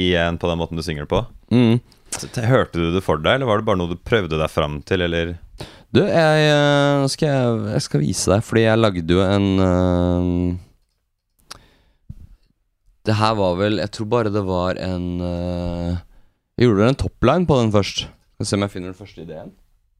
igjen 0.00 0.38
på 0.40 0.46
den 0.50 0.60
måten 0.60 0.76
du 0.80 0.84
synger 0.86 1.06
på? 1.10 1.18
mm. 1.54 1.76
Hørte 2.46 2.78
du 2.78 2.92
det 2.94 3.00
for 3.02 3.18
deg, 3.18 3.40
eller 3.40 3.48
var 3.48 3.58
det 3.58 3.66
bare 3.66 3.78
noe 3.80 3.90
du 3.90 3.96
prøvde 3.98 4.38
deg 4.38 4.50
fram 4.52 4.76
til, 4.86 5.02
eller? 5.02 5.32
Du, 5.94 5.98
jeg, 6.06 6.44
eh, 6.46 7.06
skal 7.10 7.26
jeg, 7.26 7.56
jeg 7.74 7.82
skal 7.88 8.02
vise 8.04 8.30
deg, 8.30 8.40
fordi 8.46 8.62
jeg 8.68 8.78
lagde 8.80 9.14
jo 9.16 9.20
en 9.22 9.48
uh, 9.58 10.54
Det 13.06 13.14
her 13.18 13.34
var 13.38 13.54
vel 13.60 13.78
Jeg 13.82 13.90
tror 13.94 14.08
bare 14.10 14.32
det 14.34 14.42
var 14.46 14.78
en 14.82 15.04
uh, 15.22 15.92
Jeg 16.58 16.66
gjorde 16.66 16.88
en 16.90 16.98
topline 17.02 17.46
på 17.50 17.58
den 17.60 17.70
først. 17.74 17.98
Skal 18.34 18.48
se 18.48 18.56
om 18.58 18.64
jeg 18.66 18.72
finner 18.74 18.90
den 18.92 18.98
første 18.98 19.22
ideen. 19.24 19.52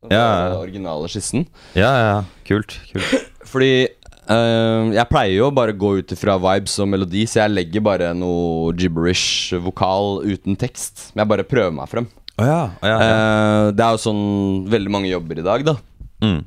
Den 0.04 0.12
Ja. 0.14 0.24
Den 0.50 0.58
originale 0.60 1.08
skissen. 1.08 1.46
Ja, 1.78 1.92
ja, 1.96 2.16
kult. 2.48 2.76
kult. 2.92 3.28
Fordi 3.50 3.70
eh, 3.86 4.90
jeg 4.96 5.08
pleier 5.10 5.36
jo 5.38 5.50
bare 5.54 5.72
å 5.74 5.78
gå 5.78 5.92
ut 6.00 6.12
ifra 6.16 6.36
vibes 6.42 6.74
og 6.82 6.90
melodi, 6.92 7.24
så 7.30 7.44
jeg 7.44 7.54
legger 7.54 7.84
bare 7.84 8.10
noe 8.18 8.74
gibberish 8.76 9.54
vokal 9.64 10.20
uten 10.26 10.58
tekst. 10.60 11.10
Men 11.14 11.24
jeg 11.24 11.32
bare 11.34 11.46
prøver 11.48 11.72
meg 11.76 11.88
frem. 11.92 12.10
Oh, 12.34 12.44
ja, 12.44 12.62
Oh, 12.82 12.88
ja, 12.88 12.96
ja. 12.98 13.10
Uh, 13.14 13.68
det 13.70 13.84
er 13.84 13.94
jo 13.94 14.02
sånn 14.02 14.24
veldig 14.72 14.90
mange 14.90 15.12
jobber 15.12 15.38
i 15.38 15.46
dag, 15.46 15.64
da. 15.68 15.76
Mm. 16.24 16.40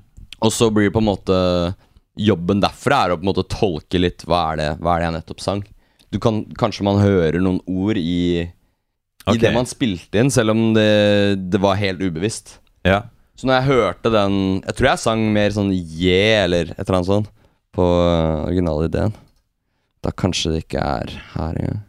Og 0.43 0.52
så 0.54 0.67
blir 0.73 0.89
det 0.89 0.93
på 0.95 1.02
en 1.04 1.08
måte 1.10 1.38
Jobben 2.17 2.58
derfra 2.63 3.04
er 3.06 3.12
å 3.13 3.17
på 3.19 3.26
en 3.26 3.30
måte 3.30 3.43
tolke 3.45 4.00
litt 4.02 4.23
hva 4.26 4.39
er 4.52 4.56
det, 4.58 4.69
hva 4.82 4.95
er 4.95 5.04
det 5.04 5.06
jeg 5.06 5.15
nettopp 5.19 5.41
sang. 5.43 5.60
Du 6.10 6.17
kan, 6.23 6.39
Kanskje 6.58 6.86
man 6.88 6.97
hører 6.97 7.38
noen 7.38 7.60
ord 7.69 8.00
i, 8.02 8.47
Ok. 9.28 9.36
i 9.36 9.44
det 9.44 9.52
man 9.56 9.68
spilte 9.68 10.22
inn, 10.22 10.32
selv 10.32 10.56
om 10.56 10.72
det, 10.76 10.88
det 11.52 11.60
var 11.62 11.80
helt 11.80 12.04
ubevisst. 12.04 12.58
ja. 12.88 13.04
Så 13.38 13.46
når 13.46 13.60
jeg 13.60 13.68
hørte 13.68 14.10
den 14.10 14.36
Jeg 14.63 14.74
tror 14.74 14.88
jeg 14.90 14.98
sang 15.04 15.20
mer 15.30 15.52
sånn 15.54 15.68
yeah 15.70 16.48
eller 16.48 16.72
et 16.74 16.80
eller 16.82 16.96
annet 16.98 17.10
sånt 17.12 17.28
på 17.78 17.86
uh, 17.86 18.48
originalideen. 18.48 19.13
Da 20.02 20.10
kanskje 20.10 20.56
det 20.56 20.63
ikke 20.63 20.82
er 20.82 21.12
her 21.36 21.60
engang. 21.62 21.84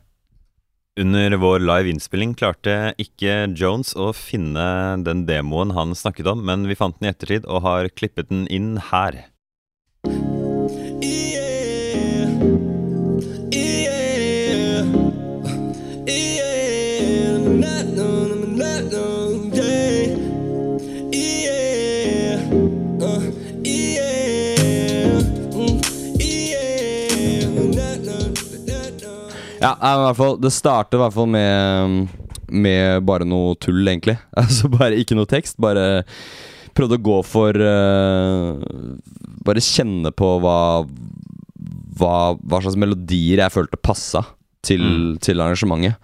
Under 0.99 1.37
vår 1.39 1.63
live 1.63 1.93
innspilling 1.95 2.35
klarte 2.37 2.93
ikke 3.01 3.47
Jones 3.57 3.95
å 3.95 4.11
finne 4.17 4.67
den 5.07 5.23
demoen 5.29 5.73
han 5.77 5.95
snakket 5.97 6.27
om, 6.29 6.43
men 6.45 6.67
vi 6.69 6.77
fant 6.77 6.99
den 6.99 7.09
i 7.09 7.13
ettertid 7.15 7.47
og 7.47 7.63
har 7.65 7.89
klippet 7.95 8.29
den 8.33 8.45
inn 8.53 8.75
her. 8.91 9.21
Ja, 29.59 29.73
i 29.75 29.95
hvert 30.05 30.19
fall 30.19 30.37
Det 30.39 30.53
starter 30.55 30.99
i 30.99 31.03
hvert 31.03 31.15
fall 31.17 31.31
med 31.33 32.09
Med 32.49 33.03
bare 33.05 33.27
noe 33.29 33.57
tull, 33.61 33.83
egentlig. 33.91 34.15
Altså 34.41 34.71
bare 34.73 34.97
ikke 35.01 35.17
noe 35.19 35.29
tekst. 35.29 35.59
Bare 35.61 36.05
prøvde 36.79 36.97
å 36.97 37.03
gå 37.11 37.17
for 37.27 37.59
uh, 37.59 38.57
Bare 39.45 39.65
kjenne 39.65 40.13
på 40.15 40.35
hva 40.45 40.59
hva, 41.99 42.37
hva 42.39 42.61
slags 42.63 42.77
melodier 42.79 43.41
jeg 43.43 43.51
følte 43.51 43.75
passa 43.83 44.21
til, 44.63 44.79
Mm. 44.87 45.17
til 45.19 45.41
arrangementet. 45.43 45.97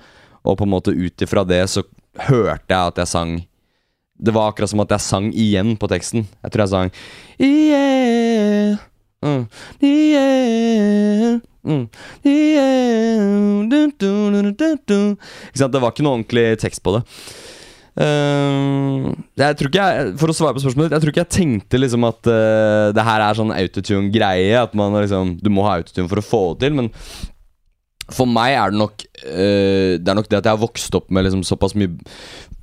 Og 0.42 0.56
på 0.58 0.66
en 0.66 0.72
måte 0.72 0.90
ut 0.90 1.22
ifra 1.22 1.44
det 1.46 1.60
så 1.70 1.84
hørte 2.26 2.66
jeg 2.74 2.90
at 2.90 2.98
jeg 2.98 3.10
sang 3.12 3.36
Det 4.18 4.34
var 4.34 4.50
akkurat 4.50 4.72
som 4.72 4.82
at 4.82 4.90
jeg 4.96 5.04
sang 5.06 5.28
igjen 5.30 5.76
på 5.78 5.86
teksten. 5.92 6.26
Jeg 6.42 6.50
tror 6.50 6.64
jeg 6.64 6.72
sang 6.74 6.90
Yeah, 7.38 8.82
Det 15.72 15.80
var 15.80 15.94
ikke 15.94 16.04
noe 16.04 16.18
ordentlig 16.18 16.46
tekst 16.62 16.84
på 16.84 16.98
det. 16.98 17.02
Uh, 17.94 19.12
jeg 19.38 19.54
tror 19.54 19.68
ikke 19.70 19.82
jeg 19.86 20.14
For 20.18 20.32
å 20.32 20.34
svare 20.34 20.56
på 20.56 20.64
spørsmålet 20.64 20.88
ditt, 20.88 20.94
jeg 20.96 21.02
tror 21.04 21.12
ikke 21.12 21.22
jeg 21.22 21.34
tenkte 21.36 21.78
liksom 21.78 22.06
at 22.08 22.26
uh, 22.26 22.88
det 22.90 23.04
her 23.06 23.22
er 23.22 23.38
sånn 23.38 23.54
autotune-greie. 23.54 24.56
At 24.58 24.74
man 24.78 24.96
liksom 24.98 25.36
Du 25.42 25.50
må 25.54 25.66
ha 25.68 25.78
autotune 25.78 26.10
for 26.10 26.20
å 26.20 26.26
få 26.26 26.42
det 26.54 26.66
til. 26.66 26.80
Men 26.80 26.90
for 28.12 28.28
meg 28.28 28.52
er 28.58 28.72
det 28.72 28.80
nok 28.80 29.04
eh, 29.24 29.96
Det 29.96 30.10
er 30.10 30.18
nok 30.18 30.28
det 30.28 30.38
at 30.40 30.48
jeg 30.48 30.52
har 30.52 30.60
vokst 30.60 30.96
opp 30.98 31.10
med 31.14 31.24
liksom 31.24 31.44
såpass 31.46 31.76
mye 31.78 31.92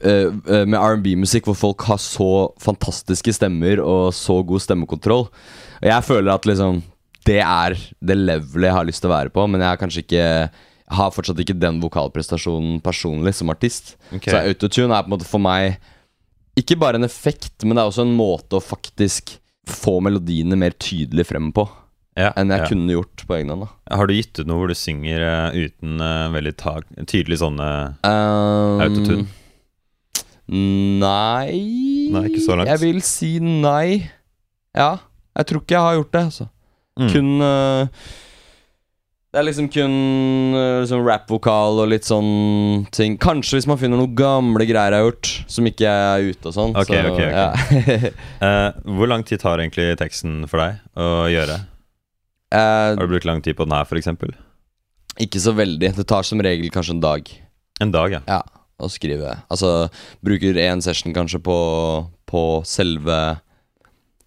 eh, 0.06 0.30
Med 0.70 0.78
R&B-musikk 0.78 1.50
hvor 1.50 1.58
folk 1.58 1.86
har 1.90 2.02
så 2.02 2.52
fantastiske 2.62 3.34
stemmer 3.34 3.82
og 3.82 4.12
så 4.14 4.42
god 4.46 4.62
stemmekontroll. 4.62 5.28
Og 5.82 5.88
jeg 5.90 6.08
føler 6.08 6.34
at 6.36 6.46
liksom 6.50 6.84
det 7.26 7.42
er 7.46 7.76
det 8.02 8.18
levelet 8.18 8.72
jeg 8.72 8.74
har 8.74 8.86
lyst 8.88 9.04
til 9.04 9.12
å 9.12 9.14
være 9.14 9.34
på, 9.34 9.44
men 9.46 9.62
jeg 9.62 9.70
har 9.70 9.78
kanskje 9.78 10.02
ikke 10.02 10.24
har 10.92 11.12
fortsatt 11.14 11.40
ikke 11.44 11.54
den 11.62 11.78
vokalprestasjonen 11.84 12.80
personlig 12.84 13.36
som 13.38 13.52
artist. 13.54 13.94
Okay. 14.10 14.32
Så 14.34 14.42
autotune 14.42 14.96
er 14.96 15.06
på 15.06 15.12
en 15.12 15.16
måte 15.16 15.30
for 15.30 15.44
meg 15.44 15.78
Ikke 16.60 16.76
bare 16.76 17.00
en 17.00 17.08
effekt, 17.08 17.64
men 17.64 17.78
det 17.78 17.84
er 17.84 17.92
også 17.92 18.04
en 18.04 18.18
måte 18.18 18.58
å 18.58 18.64
faktisk 18.64 19.38
få 19.70 20.02
melodiene 20.04 20.58
mer 20.60 20.74
tydelig 20.76 21.30
frem 21.30 21.52
på 21.56 21.64
Ja, 22.20 22.34
enn 22.36 22.52
jeg 22.52 22.66
ja. 22.66 22.68
kunne 22.68 22.92
gjort 22.92 23.24
på 23.28 23.38
egen 23.38 23.54
hånd. 23.54 23.68
Har 23.88 24.10
du 24.10 24.16
gitt 24.18 24.36
ut 24.36 24.48
noe 24.50 24.60
hvor 24.60 24.72
du 24.72 24.76
synger 24.76 25.24
uh, 25.24 25.56
uten 25.56 26.02
uh, 26.04 26.32
veldig 26.34 26.56
tag 26.60 26.88
tydelig 27.08 27.40
sånne 27.40 27.70
Um, 28.04 28.82
Autotune? 28.84 29.30
Nei 30.52 31.56
Nei, 32.12 32.26
ikke 32.28 32.44
så 32.44 32.58
langt. 32.58 32.68
Jeg 32.68 32.82
vil 32.82 33.00
si 33.06 33.38
nei. 33.40 34.10
Ja, 34.76 34.98
jeg 35.38 35.48
tror 35.48 35.64
ikke 35.64 35.78
jeg 35.78 35.86
har 35.86 35.96
gjort 35.96 36.12
det. 36.12 36.26
Altså. 36.28 36.48
Mm. 37.00 37.08
Kun 37.14 37.30
øh, 37.48 37.88
Det 39.32 39.40
er 39.40 39.46
liksom 39.48 39.70
kun 39.72 39.94
liksom 40.84 41.06
rap-vokal 41.08 41.80
og 41.80 41.88
litt 41.94 42.04
sånn 42.04 42.84
ting. 42.92 43.16
Kanskje 43.22 43.62
hvis 43.62 43.70
man 43.72 43.80
finner 43.80 44.02
noen 44.02 44.18
gamle 44.20 44.68
greier 44.68 44.92
jeg 44.92 45.06
har 45.06 45.08
gjort, 45.08 45.32
som 45.56 45.72
ikke 45.72 45.88
er 45.88 46.28
ute 46.34 46.52
og 46.52 46.58
sånn. 46.58 46.76
Ok, 46.76 46.92
så, 46.92 47.14
okay, 47.14 47.32
okay. 47.32 48.12
Ja. 48.12 48.12
uh, 48.44 48.82
hvor 49.00 49.12
lang 49.14 49.24
tid 49.24 49.40
tar 49.40 49.64
egentlig 49.64 49.94
teksten 50.04 50.42
for 50.52 50.66
deg 50.66 51.00
å 51.00 51.30
gjøre? 51.32 51.62
Eh, 52.52 52.96
Har 52.96 53.00
du 53.08 53.12
brukt 53.14 53.28
lang 53.28 53.42
tid 53.42 53.56
på 53.58 53.66
den 53.68 53.76
her, 53.78 53.86
f.eks.? 53.88 54.10
ikke 55.22 55.40
så 55.44 55.52
veldig. 55.54 55.92
Det 55.98 56.08
tar 56.08 56.24
som 56.24 56.40
regel 56.42 56.72
kanskje 56.72 56.96
en 56.96 57.04
dag 57.04 57.28
En 57.82 57.92
dag, 57.92 58.12
ja. 58.14 58.22
Ja, 58.28 58.42
å 58.80 58.88
skrive. 58.90 59.36
Altså, 59.52 59.90
bruker 60.24 60.56
én 60.60 60.82
session 60.82 61.14
kanskje 61.14 61.42
på, 61.44 61.58
på 62.30 62.44
selve 62.66 63.18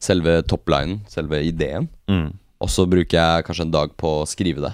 Selve 0.04 0.42
topplinen, 0.44 0.98
selve 1.08 1.38
ideen. 1.48 1.86
Mm. 2.10 2.34
Og 2.60 2.68
så 2.68 2.84
bruker 2.84 3.16
jeg 3.16 3.44
kanskje 3.46 3.64
en 3.64 3.72
dag 3.72 3.94
på 3.96 4.10
å 4.20 4.26
skrive 4.28 4.60
det. 4.66 4.72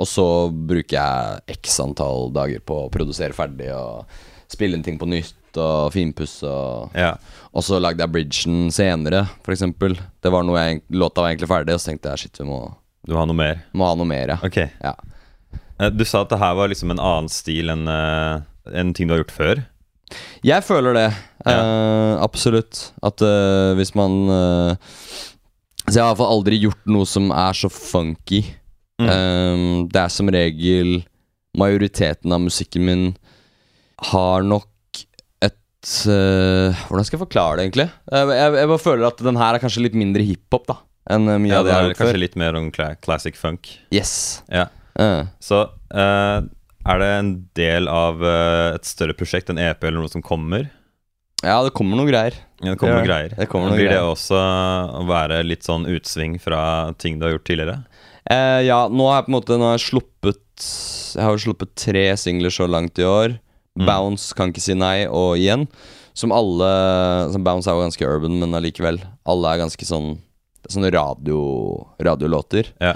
Og 0.00 0.08
så 0.08 0.24
bruker 0.48 0.96
jeg 0.96 1.58
x 1.58 1.74
antall 1.84 2.30
dager 2.32 2.62
på 2.64 2.86
å 2.86 2.90
produsere 2.92 3.36
ferdig 3.36 3.68
og 3.76 4.06
spille 4.48 4.78
inn 4.78 4.84
ting 4.86 4.96
på 5.00 5.08
nytt 5.10 5.58
og 5.60 5.90
finpusse 5.92 6.48
og 6.48 6.96
ja. 6.96 7.10
Og 7.52 7.64
så 7.66 7.76
lagde 7.84 8.00
jeg 8.00 8.14
bridgen 8.14 8.70
senere, 8.72 9.26
for 9.44 9.52
eksempel. 9.52 9.98
Det 10.24 10.32
var 10.32 10.46
noe 10.48 10.62
jeg, 10.64 10.80
Låta 10.96 11.20
var 11.20 11.34
egentlig 11.34 11.50
ferdig, 11.52 11.76
og 11.76 11.82
så 11.84 11.90
tenkte 11.90 12.14
jeg 12.14 12.22
shit, 12.24 12.40
vi 12.40 12.48
må, 12.48 12.62
Du 13.06 13.16
har 13.18 13.26
noe 13.26 13.36
mer? 13.36 13.64
må 13.74 13.88
ha 13.88 13.96
noe 13.98 14.08
mer, 14.08 14.36
ja. 14.36 14.38
Ok. 14.46 14.60
Ja. 14.82 14.94
Eh, 15.80 15.90
du 15.90 16.04
sa 16.06 16.22
at 16.22 16.32
det 16.32 16.40
her 16.42 16.54
var 16.58 16.70
liksom 16.70 16.94
en 16.94 17.02
annen 17.02 17.30
stil 17.32 17.72
enn 17.72 17.88
eh, 17.90 18.42
enn 18.70 18.92
ting 18.94 19.08
du 19.08 19.16
har 19.16 19.22
gjort 19.24 19.34
før. 19.34 19.62
Jeg 20.44 20.64
føler 20.66 20.96
det. 20.96 21.08
eh, 21.48 22.14
absolutt. 22.22 22.90
At 23.02 23.22
uh, 23.24 23.72
hvis 23.78 23.94
man 23.98 24.18
uh, 24.28 24.74
Så 25.86 25.96
jeg 25.96 26.02
har 26.02 26.10
i 26.10 26.12
hvert 26.12 26.20
fall 26.20 26.34
aldri 26.36 26.60
gjort 26.62 26.90
noe 26.92 27.08
som 27.08 27.32
er 27.34 27.56
så 27.56 27.70
funky. 27.72 28.44
Mm. 29.00 29.08
Eh, 29.08 29.62
det 29.90 29.98
er 29.98 30.12
som 30.12 30.28
regel 30.30 31.00
Majoriteten 31.58 32.32
av 32.32 32.42
musikken 32.44 32.84
min 32.86 33.00
har 34.12 34.44
nok 34.46 34.68
et 35.42 35.88
Hvordan 35.88 37.04
skal 37.04 37.16
jeg 37.16 37.22
forklare 37.24 37.58
det, 37.58 37.64
egentlig? 37.66 37.86
Jeg, 38.12 38.28
jeg, 38.36 38.52
jeg 38.60 38.70
bare 38.70 38.82
føler 38.84 39.08
at 39.08 39.24
den 39.26 39.40
her 39.40 39.56
er 39.56 39.64
kanskje 39.64 39.82
litt 39.84 39.96
mindre 39.98 40.24
hiphop, 40.24 40.68
da. 40.70 40.76
Enn 41.10 41.26
eh, 41.28 41.38
mye 41.42 41.50
Ja, 41.50 41.60
av 41.60 41.66
det 41.66 41.72
jeg 41.72 41.78
har 41.78 41.88
er 41.88 41.94
før. 41.94 42.00
kanskje 42.04 42.22
litt 42.22 42.36
mer 42.38 42.58
om 42.58 42.68
classic 42.72 43.38
funk. 43.38 43.72
Yes. 43.94 44.42
Ja. 44.52 44.68
Uh. 44.98 45.26
Så 45.42 45.64
uh, 45.66 46.44
er 46.84 47.02
det 47.02 47.10
en 47.16 47.32
del 47.58 47.88
av 47.90 48.22
uh, 48.22 48.76
et 48.76 48.86
større 48.86 49.16
prosjekt, 49.18 49.50
en 49.50 49.58
EP 49.58 49.82
eller 49.84 50.02
noe 50.02 50.12
som 50.12 50.22
kommer? 50.22 50.68
Ja, 51.42 51.58
det 51.66 51.72
kommer 51.74 51.98
noen 51.98 52.10
greier. 52.12 52.36
Ja, 52.62 52.70
det 52.70 52.78
kommer 52.78 53.00
noen 53.00 53.08
greier. 53.08 53.32
det 53.34 53.48
kommer 53.50 53.72
noen 53.72 53.80
Blir 53.80 53.90
det 53.90 54.02
også 54.04 54.38
å 54.38 55.02
være 55.08 55.40
litt 55.42 55.66
sånn 55.66 55.88
utsving 55.90 56.36
fra 56.38 56.92
ting 57.02 57.18
du 57.18 57.26
har 57.26 57.34
gjort 57.34 57.48
tidligere? 57.48 57.80
Ja, 58.62 58.84
nå 58.86 59.08
har 59.08 59.16
jeg 59.18 59.26
på 59.26 59.32
en 59.32 59.34
måte 59.34 59.56
jeg 59.58 59.80
sluppet 59.82 60.66
Jeg 61.18 61.24
har 61.26 61.40
sluppet 61.42 61.72
tre 61.74 62.04
singler 62.14 62.54
så 62.54 62.68
langt 62.70 63.00
i 63.02 63.08
år. 63.08 63.34
Mm. 63.74 63.88
Bounce, 63.88 64.30
Kan 64.38 64.52
ikke 64.52 64.62
si 64.62 64.76
nei 64.78 65.08
og 65.10 65.34
Igjen. 65.40 65.66
Som 66.14 66.30
alle 66.30 66.70
som 67.34 67.42
Bounce 67.42 67.66
er 67.66 67.74
jo 67.74 67.82
ganske 67.88 68.06
urban, 68.06 68.38
men 68.38 68.54
allikevel. 68.54 69.00
Alle 69.26 69.50
er 69.50 69.64
ganske 69.64 69.88
sånn 69.88 70.12
det 70.62 70.70
er 70.70 70.76
Sånne 70.76 70.92
radio, 70.94 71.38
radiolåter. 71.98 72.70
Ja. 72.80 72.94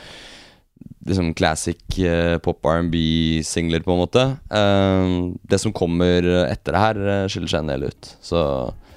Liksom 1.07 1.33
classic 1.39 1.99
eh, 1.99 2.37
pop 2.43 2.67
R&B-singler, 2.67 3.83
på 3.83 3.95
en 3.95 4.01
måte. 4.01 4.25
Eh, 4.51 5.15
det 5.43 5.59
som 5.63 5.75
kommer 5.75 6.27
etter 6.47 6.77
det 6.77 6.83
her, 6.83 7.01
eh, 7.13 7.27
skiller 7.31 7.51
seg 7.51 7.65
en 7.65 7.73
del 7.75 7.89
ut. 7.91 8.13
Så 8.23 8.41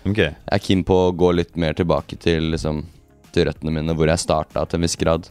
okay. 0.06 0.32
jeg 0.32 0.54
er 0.60 0.64
keen 0.68 0.86
på 0.86 1.00
å 1.08 1.12
gå 1.18 1.32
litt 1.38 1.58
mer 1.58 1.78
tilbake 1.78 2.18
til 2.22 2.52
liksom 2.56 2.86
Til 3.30 3.46
røttene 3.46 3.70
mine, 3.70 3.94
hvor 3.94 4.10
jeg 4.10 4.18
starta 4.18 4.64
til 4.66 4.80
en 4.80 4.86
viss 4.88 4.96
grad. 4.98 5.28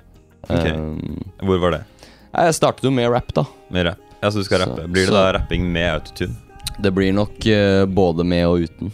Okay. 0.47 0.71
Eh, 0.71 1.43
Hvor 1.43 1.59
var 1.59 1.73
det? 1.75 1.81
Jeg 2.31 2.55
startet 2.55 2.87
jo 2.87 2.93
med 2.95 3.11
rap, 3.11 3.33
da. 3.35 3.43
Med 3.75 3.89
rap. 3.89 4.05
Ja, 4.21 4.31
så 4.31 4.39
du 4.39 4.45
skal 4.47 4.61
Så- 4.61 4.69
rappe. 4.69 4.87
Blir 4.87 5.07
det 5.07 5.11
så- 5.11 5.19
da 5.19 5.33
rapping 5.33 5.67
med 5.73 5.89
autotune? 5.97 6.37
Det 6.79 6.93
blir 6.95 7.13
nok 7.13 7.47
eh, 7.47 7.87
både 7.87 8.25
med 8.25 8.47
og 8.47 8.61
uten. 8.63 8.93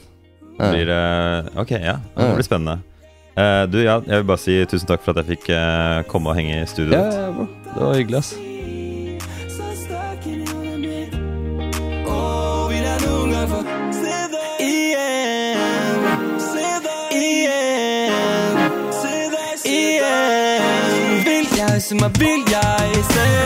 Blir 0.56 0.86
det 0.86 1.50
Ok, 1.60 1.70
ja. 1.70 1.98
Det 2.16 2.34
blir 2.34 2.42
spennende. 2.42 2.80
Eh, 3.36 3.66
du, 3.72 3.78
ja, 3.82 4.00
jeg 4.06 4.16
vil 4.22 4.24
bare 4.24 4.38
si 4.38 4.64
tusen 4.70 4.86
takk 4.86 5.02
for 5.02 5.10
at 5.14 5.18
jeg 5.24 5.30
fikk 5.34 5.48
uh, 5.50 6.02
komme 6.06 6.30
og 6.30 6.36
henge 6.38 6.62
i 6.62 6.66
studioet 6.70 6.94
ditt. 6.94 7.14
ja, 7.18 7.30
bro. 7.34 7.46
Det 7.74 7.82
var 7.82 7.94
hyggelig, 7.98 8.18
ass. 8.22 8.34
Som 9.54 9.58
jeg 9.58 9.68
se? 9.68 9.74
Se? 19.02 19.14
Se? 19.58 19.68
Vil 22.18 22.42
jeg, 22.50 23.04
så 23.04 23.43